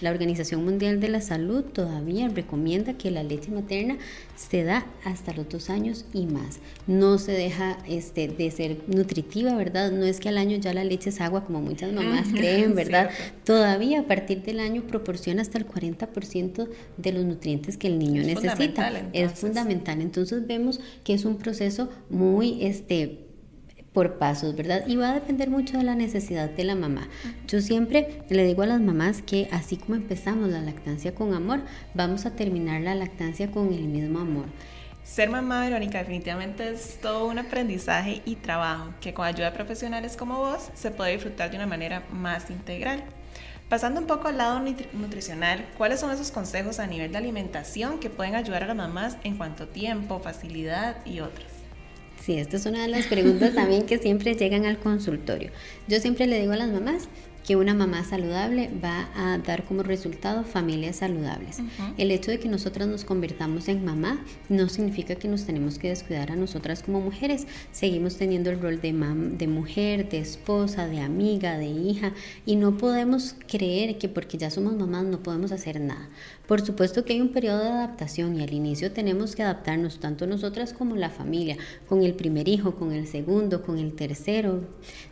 La 0.01 0.11
Organización 0.11 0.65
Mundial 0.65 1.01
de 1.01 1.09
la 1.09 1.21
Salud 1.21 1.63
todavía 1.63 2.29
recomienda 2.29 2.95
que 2.95 3.11
la 3.11 3.23
leche 3.23 3.51
materna 3.51 3.97
se 4.37 4.65
da 4.65 4.87
hasta 5.05 5.33
los 5.33 5.49
dos 5.49 5.71
años 5.71 6.07
y 6.13 6.27
más. 6.27 6.59
No 6.87 7.19
se 7.19 7.33
deja 7.33 7.79
este, 7.89 8.29
de 8.29 8.51
ser 8.51 8.79
nutritiva, 8.89 9.55
¿verdad? 9.55 9.93
No 9.93 10.05
es 10.05 10.19
que 10.19 10.29
al 10.29 10.39
año 10.39 10.57
ya 10.57 10.75
la 10.75 10.83
leche 10.83 11.11
es 11.11 11.21
agua 11.21 11.45
como 11.45 11.61
muchas 11.61 11.93
mamás 11.93 12.29
creen, 12.33 12.75
¿verdad? 12.75 13.11
Todavía 13.45 14.01
a 14.01 14.05
partir 14.05 14.43
del 14.43 14.61
año 14.61 14.83
proporciona 14.83 15.43
hasta 15.43 15.59
el 15.59 15.67
40% 15.67 16.69
de 16.97 17.13
los 17.13 17.25
nutrientes 17.25 17.77
que 17.77 17.87
el 17.87 17.99
niño 17.99 18.23
necesita. 18.23 18.91
es 19.13 19.33
fundamental. 19.33 20.01
Entonces 20.01 20.47
vemos 20.47 20.81
que 21.05 21.15
es 21.15 21.25
un 21.25 21.37
proceso 21.37 21.89
muy 22.11 22.65
este 22.65 23.28
por 23.99 24.17
pasos, 24.17 24.55
¿verdad? 24.55 24.85
Y 24.87 24.95
va 24.95 25.11
a 25.11 25.15
depender 25.15 25.51
mucho 25.51 25.77
de 25.77 25.83
la 25.83 25.97
necesidad 25.97 26.49
de 26.49 26.63
la 26.63 26.77
mamá. 26.77 27.09
Yo 27.49 27.61
siempre 27.61 28.23
le 28.29 28.45
digo 28.45 28.63
a 28.63 28.67
las 28.67 28.81
mamás 28.81 29.23
que 29.23 29.49
así 29.51 29.77
como 29.77 29.97
empezamos 29.97 30.51
la 30.51 30.61
lactancia 30.61 31.17
con 31.17 31.35
amor, 31.35 31.63
vamos 31.95 32.25
a 32.25 32.31
terminar 32.31 32.81
la 32.81 32.95
lactancia 32.95 33.51
con 33.51 33.73
el 33.73 33.89
mismo 33.89 34.21
amor. 34.21 34.45
Ser 35.03 35.31
mamá, 35.31 35.63
Verónica, 35.63 35.99
definitivamente 35.99 36.71
es 36.71 37.01
todo 37.03 37.27
un 37.27 37.41
aprendizaje 37.41 38.23
y 38.25 38.37
trabajo 38.37 38.95
que 39.01 39.13
con 39.13 39.27
ayuda 39.27 39.51
de 39.51 39.57
profesionales 39.57 40.17
como 40.17 40.37
vos 40.37 40.71
se 40.75 40.93
puede 40.93 41.15
disfrutar 41.15 41.51
de 41.51 41.57
una 41.57 41.67
manera 41.67 42.05
más 42.13 42.51
integral. 42.51 43.03
Pasando 43.69 44.01
un 44.01 44.07
poco 44.07 44.29
al 44.29 44.39
lado 44.39 44.63
nutricional, 44.93 45.67
¿cuáles 45.77 45.99
son 45.99 46.13
esos 46.13 46.31
consejos 46.31 46.79
a 46.79 46.87
nivel 46.87 47.11
de 47.11 47.19
alimentación 47.19 47.99
que 47.99 48.11
pueden 48.11 48.37
ayudar 48.37 48.63
a 48.63 48.69
las 48.69 48.77
mamás 48.77 49.17
en 49.25 49.37
cuanto 49.37 49.65
a 49.65 49.67
tiempo, 49.67 50.21
facilidad 50.21 51.05
y 51.05 51.19
otros? 51.19 51.58
Sí, 52.29 52.37
esta 52.37 52.59
es 52.59 52.67
una 52.67 52.83
de 52.83 52.89
las 52.89 53.07
preguntas 53.07 53.55
también 53.55 53.87
que 53.87 53.97
siempre 53.97 54.35
llegan 54.35 54.67
al 54.67 54.79
consultorio. 54.79 55.51
Yo 55.89 55.99
siempre 55.99 56.27
le 56.27 56.39
digo 56.39 56.53
a 56.53 56.57
las 56.57 56.71
mamás 56.71 57.09
que 57.43 57.57
una 57.57 57.73
mamá 57.73 58.05
saludable 58.05 58.69
va 58.85 59.09
a 59.17 59.39
dar 59.39 59.65
como 59.65 59.83
resultado 59.83 60.45
familias 60.45 60.97
saludables. 60.97 61.61
El 61.97 62.11
hecho 62.11 62.31
de 62.31 62.39
que 62.39 62.47
nosotras 62.47 62.87
nos 62.87 63.07
convirtamos 63.07 63.69
en 63.69 63.83
mamá 63.83 64.23
no 64.51 64.69
significa 64.69 65.15
que 65.15 65.29
nos 65.29 65.47
tenemos 65.47 65.79
que 65.79 65.89
descuidar 65.89 66.31
a 66.31 66.37
nosotras 66.37 66.83
como 66.83 67.01
mujeres. 67.01 67.47
Seguimos 67.73 68.19
teniendo 68.19 68.51
el 68.51 68.61
rol 68.61 68.83
de, 68.83 68.93
de 68.93 69.49
mujer, 69.49 70.11
de 70.11 70.19
esposa, 70.19 70.87
de 70.87 71.01
amiga, 71.01 71.57
de 71.57 71.69
hija 71.69 72.13
y 72.45 72.57
no 72.57 72.77
podemos 72.77 73.37
creer 73.51 73.97
que 73.97 74.11
porque 74.11 74.37
ya 74.37 74.51
somos 74.51 74.77
mamás 74.77 75.07
no 75.07 75.23
podemos 75.23 75.51
hacer 75.51 75.81
nada. 75.81 76.11
Por 76.49 76.63
supuesto 76.63 77.05
que 77.05 77.13
hay 77.13 77.21
un 77.21 77.29
periodo 77.29 77.63
de 77.63 77.69
adaptación 77.69 78.35
y 78.35 78.43
al 78.43 78.55
inicio 78.55 78.91
tenemos 78.91 79.37
que 79.37 79.43
adaptarnos 79.43 80.01
tanto 80.01 80.27
nosotras 80.27 80.73
como 80.73 80.97
la 80.97 81.11
familia, 81.11 81.59
con 81.87 82.03
el 82.03 82.15
primer 82.15 82.49
hijo, 82.49 82.75
con 82.75 82.91
el 82.93 83.07
segundo, 83.07 83.63
con 83.63 83.79
el 83.79 83.93
tercero. 83.93 84.63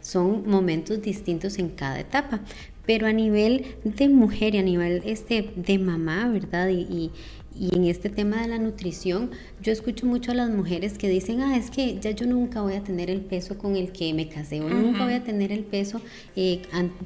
Son 0.01 0.49
momentos 0.49 1.03
distintos 1.03 1.59
en 1.59 1.69
cada 1.69 2.01
etapa. 2.01 2.41
Pero 2.87 3.07
a 3.07 3.13
nivel 3.13 3.67
de 3.85 4.09
mujer 4.09 4.55
y 4.55 4.59
a 4.59 4.63
nivel 4.63 5.03
este, 5.05 5.53
de 5.57 5.79
mamá, 5.79 6.29
¿verdad? 6.29 6.69
y, 6.69 6.81
y 6.83 7.11
en 7.61 7.85
este 7.85 8.09
tema 8.09 8.43
de 8.43 8.49
la 8.49 8.59
nutrición, 8.59 9.31
yo 9.63 9.73
escucho 9.73 10.07
mucho 10.07 10.33
a 10.33 10.35
las 10.35 10.51
mujeres 10.51 10.99
que 10.99 11.09
dicen, 11.09 11.41
ah, 11.41 11.57
es 11.57 11.71
que 11.71 11.99
ya 12.01 12.11
yo 12.11 12.27
nunca 12.27 12.63
voy 12.63 12.75
a 12.75 12.83
tener 12.83 13.11
el 13.11 13.21
peso 13.21 13.59
con 13.59 13.77
el 13.77 13.93
que 13.93 14.13
me 14.15 14.29
casé 14.29 14.61
o 14.61 14.69
nunca 14.69 15.05
voy 15.05 15.15
a 15.15 15.25
tener 15.25 15.53
el 15.53 15.65
peso 15.65 16.01
eh, 16.35 16.63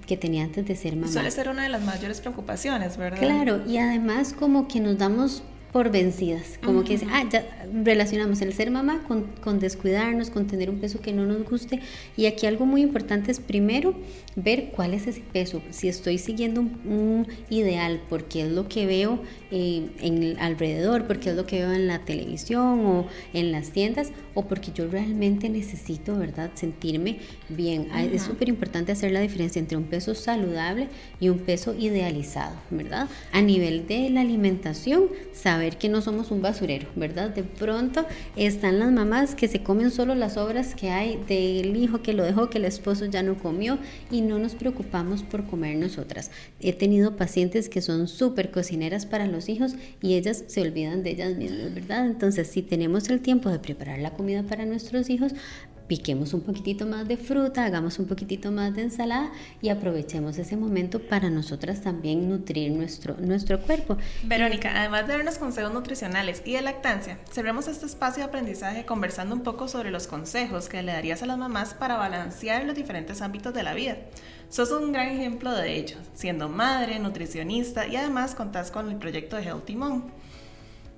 que 0.07 0.17
tenía 0.17 0.45
antes 0.45 0.67
de 0.67 0.77
ser 0.77 0.97
mamá. 0.97 1.13
Suele 1.13 1.31
ser 1.31 1.49
una 1.49 1.63
de 1.63 1.69
las 1.69 1.83
mayores 1.83 2.21
preocupaciones, 2.21 2.97
¿verdad? 2.97 3.19
Claro, 3.19 3.63
y 3.67 3.79
además 3.79 4.33
como 4.33 4.69
que 4.69 4.81
nos 4.81 4.99
damos 4.99 5.43
por 5.73 5.91
vencidas, 5.91 6.59
como 6.65 6.83
que 6.83 6.99
ah, 7.11 7.25
ya 7.31 7.45
relacionamos 7.85 8.41
el 8.43 8.53
ser 8.53 8.71
mamá 8.71 9.05
con, 9.07 9.25
con, 9.41 9.61
descuidarnos, 9.61 10.31
con 10.31 10.47
tener 10.47 10.69
un 10.69 10.81
peso 10.81 11.01
que 11.01 11.13
no 11.13 11.27
nos 11.27 11.49
guste. 11.49 11.81
Y 12.17 12.27
aquí 12.27 12.47
algo 12.47 12.67
muy 12.67 12.83
importante 12.83 13.31
es 13.31 13.39
primero 13.39 13.95
ver 14.35 14.71
cuál 14.71 14.95
es 14.95 15.07
ese 15.07 15.23
peso, 15.33 15.63
si 15.71 15.89
estoy 15.89 16.19
siguiendo 16.19 16.61
un, 16.61 17.27
ideal, 17.51 18.01
porque 18.09 18.43
es 18.43 18.51
lo 18.51 18.69
que 18.69 18.87
veo 18.87 19.21
eh, 19.51 19.89
en 20.01 20.39
alrededor, 20.41 21.07
porque 21.07 21.31
es 21.31 21.37
lo 21.37 21.47
que 21.47 21.61
veo 21.61 21.73
en 21.73 21.87
la 21.87 22.05
televisión 22.05 22.87
o 22.87 23.07
en 23.33 23.53
las 23.53 23.71
tiendas, 23.71 24.13
o 24.35 24.47
porque 24.47 24.73
yo 24.73 24.89
realmente 24.89 25.49
necesito, 25.49 26.17
¿verdad?, 26.17 26.51
sentirme 26.55 27.19
bien. 27.49 27.89
Ah, 27.93 28.03
es 28.03 28.23
súper 28.23 28.49
importante 28.49 28.93
hacer 28.93 29.13
la 29.13 29.21
diferencia 29.21 29.61
entre 29.61 29.77
un 29.77 29.85
peso 29.85 30.15
saludable 30.15 30.89
y 31.21 31.29
un 31.29 31.39
peso 31.39 31.75
idealizado, 31.75 32.57
¿verdad? 32.71 33.09
A 33.33 33.41
nivel 33.41 33.87
de 33.87 34.11
la 34.11 34.21
alimentación, 34.21 35.05
ver 35.61 35.79
que 35.79 35.89
no 35.89 36.03
somos 36.03 36.31
un 36.31 36.43
basurero, 36.43 36.89
¿verdad? 36.97 37.31
De 37.31 37.45
pronto 37.45 38.07
están 38.37 38.79
las 38.79 38.91
mamás 38.91 39.35
que 39.35 39.49
se 39.49 39.63
comen 39.63 39.91
solo 39.91 40.15
las 40.15 40.37
obras 40.37 40.75
que 40.75 40.91
hay 40.91 41.23
del 41.29 41.77
hijo 41.77 42.03
que 42.03 42.13
lo 42.13 42.25
dejó, 42.25 42.51
que 42.51 42.59
el 42.59 42.65
esposo 42.65 43.07
ya 43.07 43.23
no 43.23 43.39
comió 43.39 43.79
y 44.11 44.21
no 44.21 44.39
nos 44.39 44.55
preocupamos 44.55 45.23
por 45.23 45.47
comer 45.47 45.77
nosotras. 45.77 46.31
He 46.61 46.73
tenido 46.73 47.17
pacientes 47.17 47.69
que 47.69 47.81
son 47.81 48.09
súper 48.09 48.51
cocineras 48.51 49.07
para 49.07 49.27
los 49.27 49.49
hijos 49.49 49.75
y 50.03 50.15
ellas 50.15 50.45
se 50.47 50.63
olvidan 50.63 51.03
de 51.03 51.11
ellas 51.11 51.37
mismas, 51.37 51.75
¿verdad? 51.75 52.07
Entonces, 52.07 52.49
si 52.49 52.63
tenemos 52.63 53.09
el 53.09 53.21
tiempo 53.21 53.51
de 53.51 53.59
preparar 53.59 53.99
la 53.99 54.15
comida 54.15 54.43
para 54.43 54.67
nuestros 54.67 55.11
hijos, 55.11 55.33
piquemos 55.91 56.35
un 56.35 56.43
poquitito 56.43 56.87
más 56.87 57.09
de 57.09 57.17
fruta, 57.17 57.65
hagamos 57.65 57.99
un 57.99 58.07
poquitito 58.07 58.53
más 58.53 58.73
de 58.77 58.83
ensalada 58.83 59.33
y 59.61 59.71
aprovechemos 59.71 60.39
ese 60.39 60.57
momento 60.57 61.01
para 61.01 61.31
nosotras 61.31 61.81
también 61.81 62.29
nutrir 62.29 62.71
nuestro, 62.71 63.17
nuestro 63.19 63.61
cuerpo. 63.61 63.97
Verónica, 64.23 64.71
además 64.73 65.09
de 65.09 65.15
darnos 65.15 65.39
consejos 65.39 65.73
nutricionales 65.73 66.43
y 66.45 66.53
de 66.53 66.63
lactancia, 66.63 67.19
cerremos 67.29 67.67
este 67.67 67.87
espacio 67.87 68.23
de 68.23 68.29
aprendizaje 68.29 68.87
conversando 68.87 69.35
un 69.35 69.43
poco 69.43 69.67
sobre 69.67 69.91
los 69.91 70.07
consejos 70.07 70.69
que 70.69 70.81
le 70.85 70.93
darías 70.93 71.25
a 71.25 71.27
las 71.27 71.39
mamás 71.39 71.75
para 71.75 71.97
balancear 71.97 72.67
los 72.67 72.77
diferentes 72.77 73.21
ámbitos 73.21 73.53
de 73.53 73.65
la 73.65 73.75
vida. 73.75 73.97
Sos 74.49 74.71
un 74.71 74.93
gran 74.93 75.09
ejemplo 75.09 75.53
de 75.53 75.77
ello, 75.77 75.97
siendo 76.15 76.49
madre, 76.49 77.01
nutricionista 77.01 77.89
y 77.89 77.97
además 77.97 78.37
contás 78.37 78.71
con 78.71 78.89
el 78.91 78.97
proyecto 78.97 79.35
de 79.35 79.43
Healthy 79.43 79.75
Mom. 79.75 80.03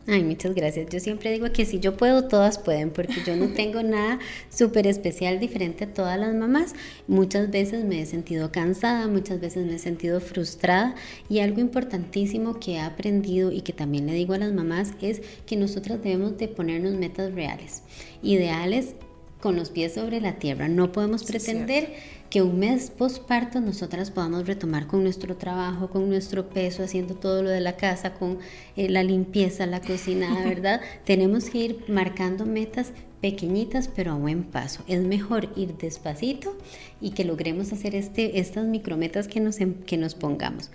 Ay, 0.09 0.25
muchas 0.25 0.55
gracias. 0.55 0.89
Yo 0.91 0.99
siempre 0.99 1.31
digo 1.31 1.53
que 1.53 1.65
si 1.65 1.79
yo 1.79 1.97
puedo, 1.97 2.27
todas 2.27 2.59
pueden, 2.59 2.91
porque 2.91 3.15
yo 3.25 3.37
no 3.37 3.49
tengo 3.55 3.83
nada 3.85 4.19
súper 4.51 4.89
especial 4.89 5.39
diferente 5.39 5.85
a 5.85 5.95
todas 5.95 6.19
las 6.19 6.35
mamás. 6.35 6.75
Muchas 7.07 7.51
veces 7.51 7.85
me 7.85 8.03
he 8.03 8.07
sentido 8.07 8.51
cansada, 8.51 9.07
muchas 9.07 9.41
veces 9.41 9.65
me 9.65 9.77
he 9.77 9.79
sentido 9.79 10.21
frustrada 10.21 10.97
y 11.29 11.39
algo 11.39 11.61
importantísimo 11.61 12.59
que 12.59 12.73
he 12.73 12.81
aprendido 12.81 13.53
y 13.53 13.61
que 13.61 13.73
también 13.73 14.07
le 14.07 14.15
digo 14.15 14.35
a 14.35 14.39
las 14.39 14.53
mamás 14.53 14.93
es 15.01 15.23
que 15.47 15.57
nosotras 15.57 16.03
debemos 16.03 16.37
de 16.37 16.49
ponernos 16.49 16.95
metas 16.95 17.33
reales, 17.33 17.83
ideales 18.23 18.97
con 19.41 19.55
los 19.55 19.71
pies 19.71 19.95
sobre 19.95 20.21
la 20.21 20.39
tierra. 20.39 20.69
No 20.69 20.91
podemos 20.91 21.23
pretender 21.25 21.93
que 22.33 22.41
un 22.41 22.59
mes 22.59 22.89
postparto 22.89 23.61
nosotras 23.61 24.11
podamos 24.11 24.47
retomar 24.47 24.87
con 24.87 25.03
nuestro 25.03 25.37
trabajo, 25.37 25.91
con 25.91 26.09
nuestro 26.09 26.49
peso, 26.49 26.83
haciendo 26.83 27.15
todo 27.15 27.43
lo 27.43 27.51
de 27.51 27.61
la 27.61 27.77
casa, 27.77 28.15
con 28.15 28.39
eh, 28.75 28.89
la 28.89 29.03
limpieza, 29.03 29.67
la 29.67 29.83
cocina, 29.83 30.43
¿verdad? 30.47 30.81
Tenemos 31.05 31.51
que 31.51 31.59
ir 31.59 31.85
marcando 31.89 32.47
metas 32.47 32.93
pequeñitas 33.21 33.89
pero 33.95 34.13
a 34.13 34.15
buen 34.15 34.45
paso. 34.45 34.83
Es 34.89 35.03
mejor 35.03 35.51
ir 35.57 35.77
despacito 35.77 36.57
y 37.03 37.11
que 37.11 37.27
logremos 37.27 37.71
hacer 37.71 37.95
este, 37.95 38.41
estas 38.41 38.65
micrometas 38.65 39.29
que 39.29 39.41
nos, 39.41 39.61
em, 39.61 39.75
que 39.75 39.99
nos 39.99 40.15
pongamos. 40.15 40.71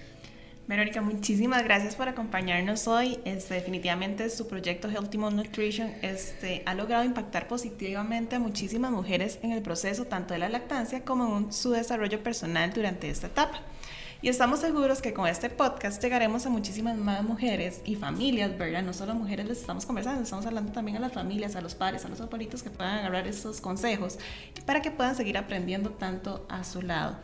Verónica, 0.68 1.02
muchísimas 1.02 1.64
gracias 1.64 1.96
por 1.96 2.10
acompañarnos 2.10 2.90
hoy. 2.90 3.20
Este, 3.24 3.54
definitivamente 3.54 4.30
su 4.30 4.50
proyecto 4.50 4.90
Healthy 4.90 5.18
Mom 5.18 5.34
Nutrition 5.34 5.94
este, 6.02 6.62
ha 6.66 6.74
logrado 6.74 7.06
impactar 7.06 7.48
positivamente 7.48 8.36
a 8.36 8.40
muchísimas 8.40 8.92
mujeres 8.92 9.40
en 9.44 9.54
el 9.54 9.62
proceso 9.62 10.08
tanto 10.08 10.34
de 10.34 10.40
la 10.42 10.50
lactancia 10.50 11.06
como 11.06 11.38
en 11.38 11.54
su 11.54 11.72
desarrollo 11.72 12.22
personal 12.22 12.74
durante 12.74 13.10
esta 13.10 13.28
etapa. 13.28 13.62
Y 14.22 14.28
estamos 14.28 14.60
seguros 14.60 15.02
que 15.02 15.14
con 15.14 15.26
este 15.28 15.50
podcast 15.50 16.04
llegaremos 16.04 16.46
a 16.46 16.50
muchísimas 16.50 16.98
más 16.98 17.24
mujeres 17.24 17.82
y 17.86 17.96
familias, 17.96 18.58
¿verdad? 18.58 18.84
No 18.84 18.92
solo 18.92 19.16
mujeres 19.16 19.46
les 19.46 19.60
estamos 19.60 19.86
conversando, 19.86 20.24
estamos 20.24 20.46
hablando 20.48 20.74
también 20.74 20.98
a 20.98 21.00
las 21.00 21.14
familias, 21.14 21.56
a 21.56 21.62
los 21.62 21.76
padres, 21.76 22.04
a 22.04 22.10
los 22.10 22.20
abuelitos 22.20 22.62
que 22.62 22.72
puedan 22.72 22.98
agarrar 22.98 23.26
estos 23.26 23.62
consejos 23.62 24.18
para 24.66 24.82
que 24.82 24.92
puedan 24.92 25.16
seguir 25.16 25.38
aprendiendo 25.38 25.92
tanto 25.92 26.46
a 26.50 26.66
su 26.66 26.82
lado. 26.82 27.16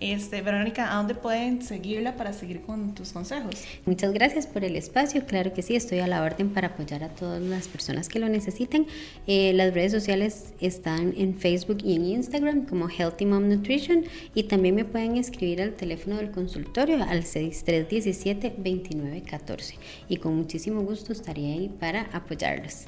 Este, 0.00 0.42
Verónica, 0.42 0.92
¿a 0.92 0.96
dónde 0.96 1.14
pueden 1.14 1.62
seguirla 1.62 2.16
para 2.16 2.32
seguir 2.32 2.62
con 2.62 2.92
tus 2.94 3.12
consejos? 3.12 3.54
Muchas 3.84 4.12
gracias 4.12 4.46
por 4.46 4.64
el 4.64 4.74
espacio. 4.76 5.26
Claro 5.26 5.52
que 5.54 5.62
sí, 5.62 5.76
estoy 5.76 5.98
a 6.00 6.06
la 6.06 6.22
orden 6.22 6.50
para 6.50 6.68
apoyar 6.68 7.02
a 7.02 7.08
todas 7.08 7.42
las 7.42 7.68
personas 7.68 8.08
que 8.08 8.18
lo 8.18 8.28
necesiten. 8.28 8.86
Eh, 9.26 9.52
las 9.54 9.74
redes 9.74 9.92
sociales 9.92 10.54
están 10.60 11.14
en 11.16 11.34
Facebook 11.34 11.78
y 11.84 11.96
en 11.96 12.04
Instagram 12.04 12.66
como 12.66 12.88
Healthy 12.88 13.26
Mom 13.26 13.48
Nutrition 13.48 14.04
y 14.34 14.44
también 14.44 14.74
me 14.74 14.84
pueden 14.84 15.16
escribir 15.16 15.62
al 15.62 15.74
teléfono 15.74 16.16
del 16.16 16.30
consultorio 16.30 17.02
al 17.02 17.24
6317-2914 17.24 19.74
y 20.08 20.16
con 20.18 20.36
muchísimo 20.36 20.82
gusto 20.82 21.12
estaría 21.12 21.54
ahí 21.54 21.68
para 21.68 22.02
apoyarlos. 22.12 22.86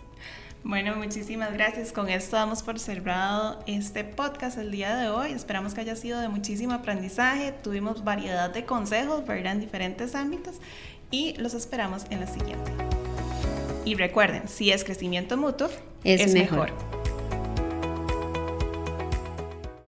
Bueno, 0.68 0.94
muchísimas 0.96 1.54
gracias. 1.54 1.92
Con 1.92 2.10
esto 2.10 2.36
damos 2.36 2.62
por 2.62 2.78
cerrado 2.78 3.58
este 3.66 4.04
podcast 4.04 4.58
el 4.58 4.70
día 4.70 4.94
de 4.96 5.08
hoy. 5.08 5.32
Esperamos 5.32 5.72
que 5.72 5.80
haya 5.80 5.96
sido 5.96 6.20
de 6.20 6.28
muchísimo 6.28 6.74
aprendizaje. 6.74 7.52
Tuvimos 7.52 8.04
variedad 8.04 8.50
de 8.50 8.66
consejos, 8.66 9.26
¿verdad? 9.26 9.54
En 9.54 9.60
diferentes 9.60 10.14
ámbitos 10.14 10.56
y 11.10 11.34
los 11.38 11.54
esperamos 11.54 12.04
en 12.10 12.20
la 12.20 12.26
siguiente. 12.26 12.70
Y 13.86 13.94
recuerden, 13.94 14.46
si 14.46 14.70
es 14.70 14.84
crecimiento 14.84 15.38
mutuo, 15.38 15.70
es, 16.04 16.34
mejor. 16.34 16.70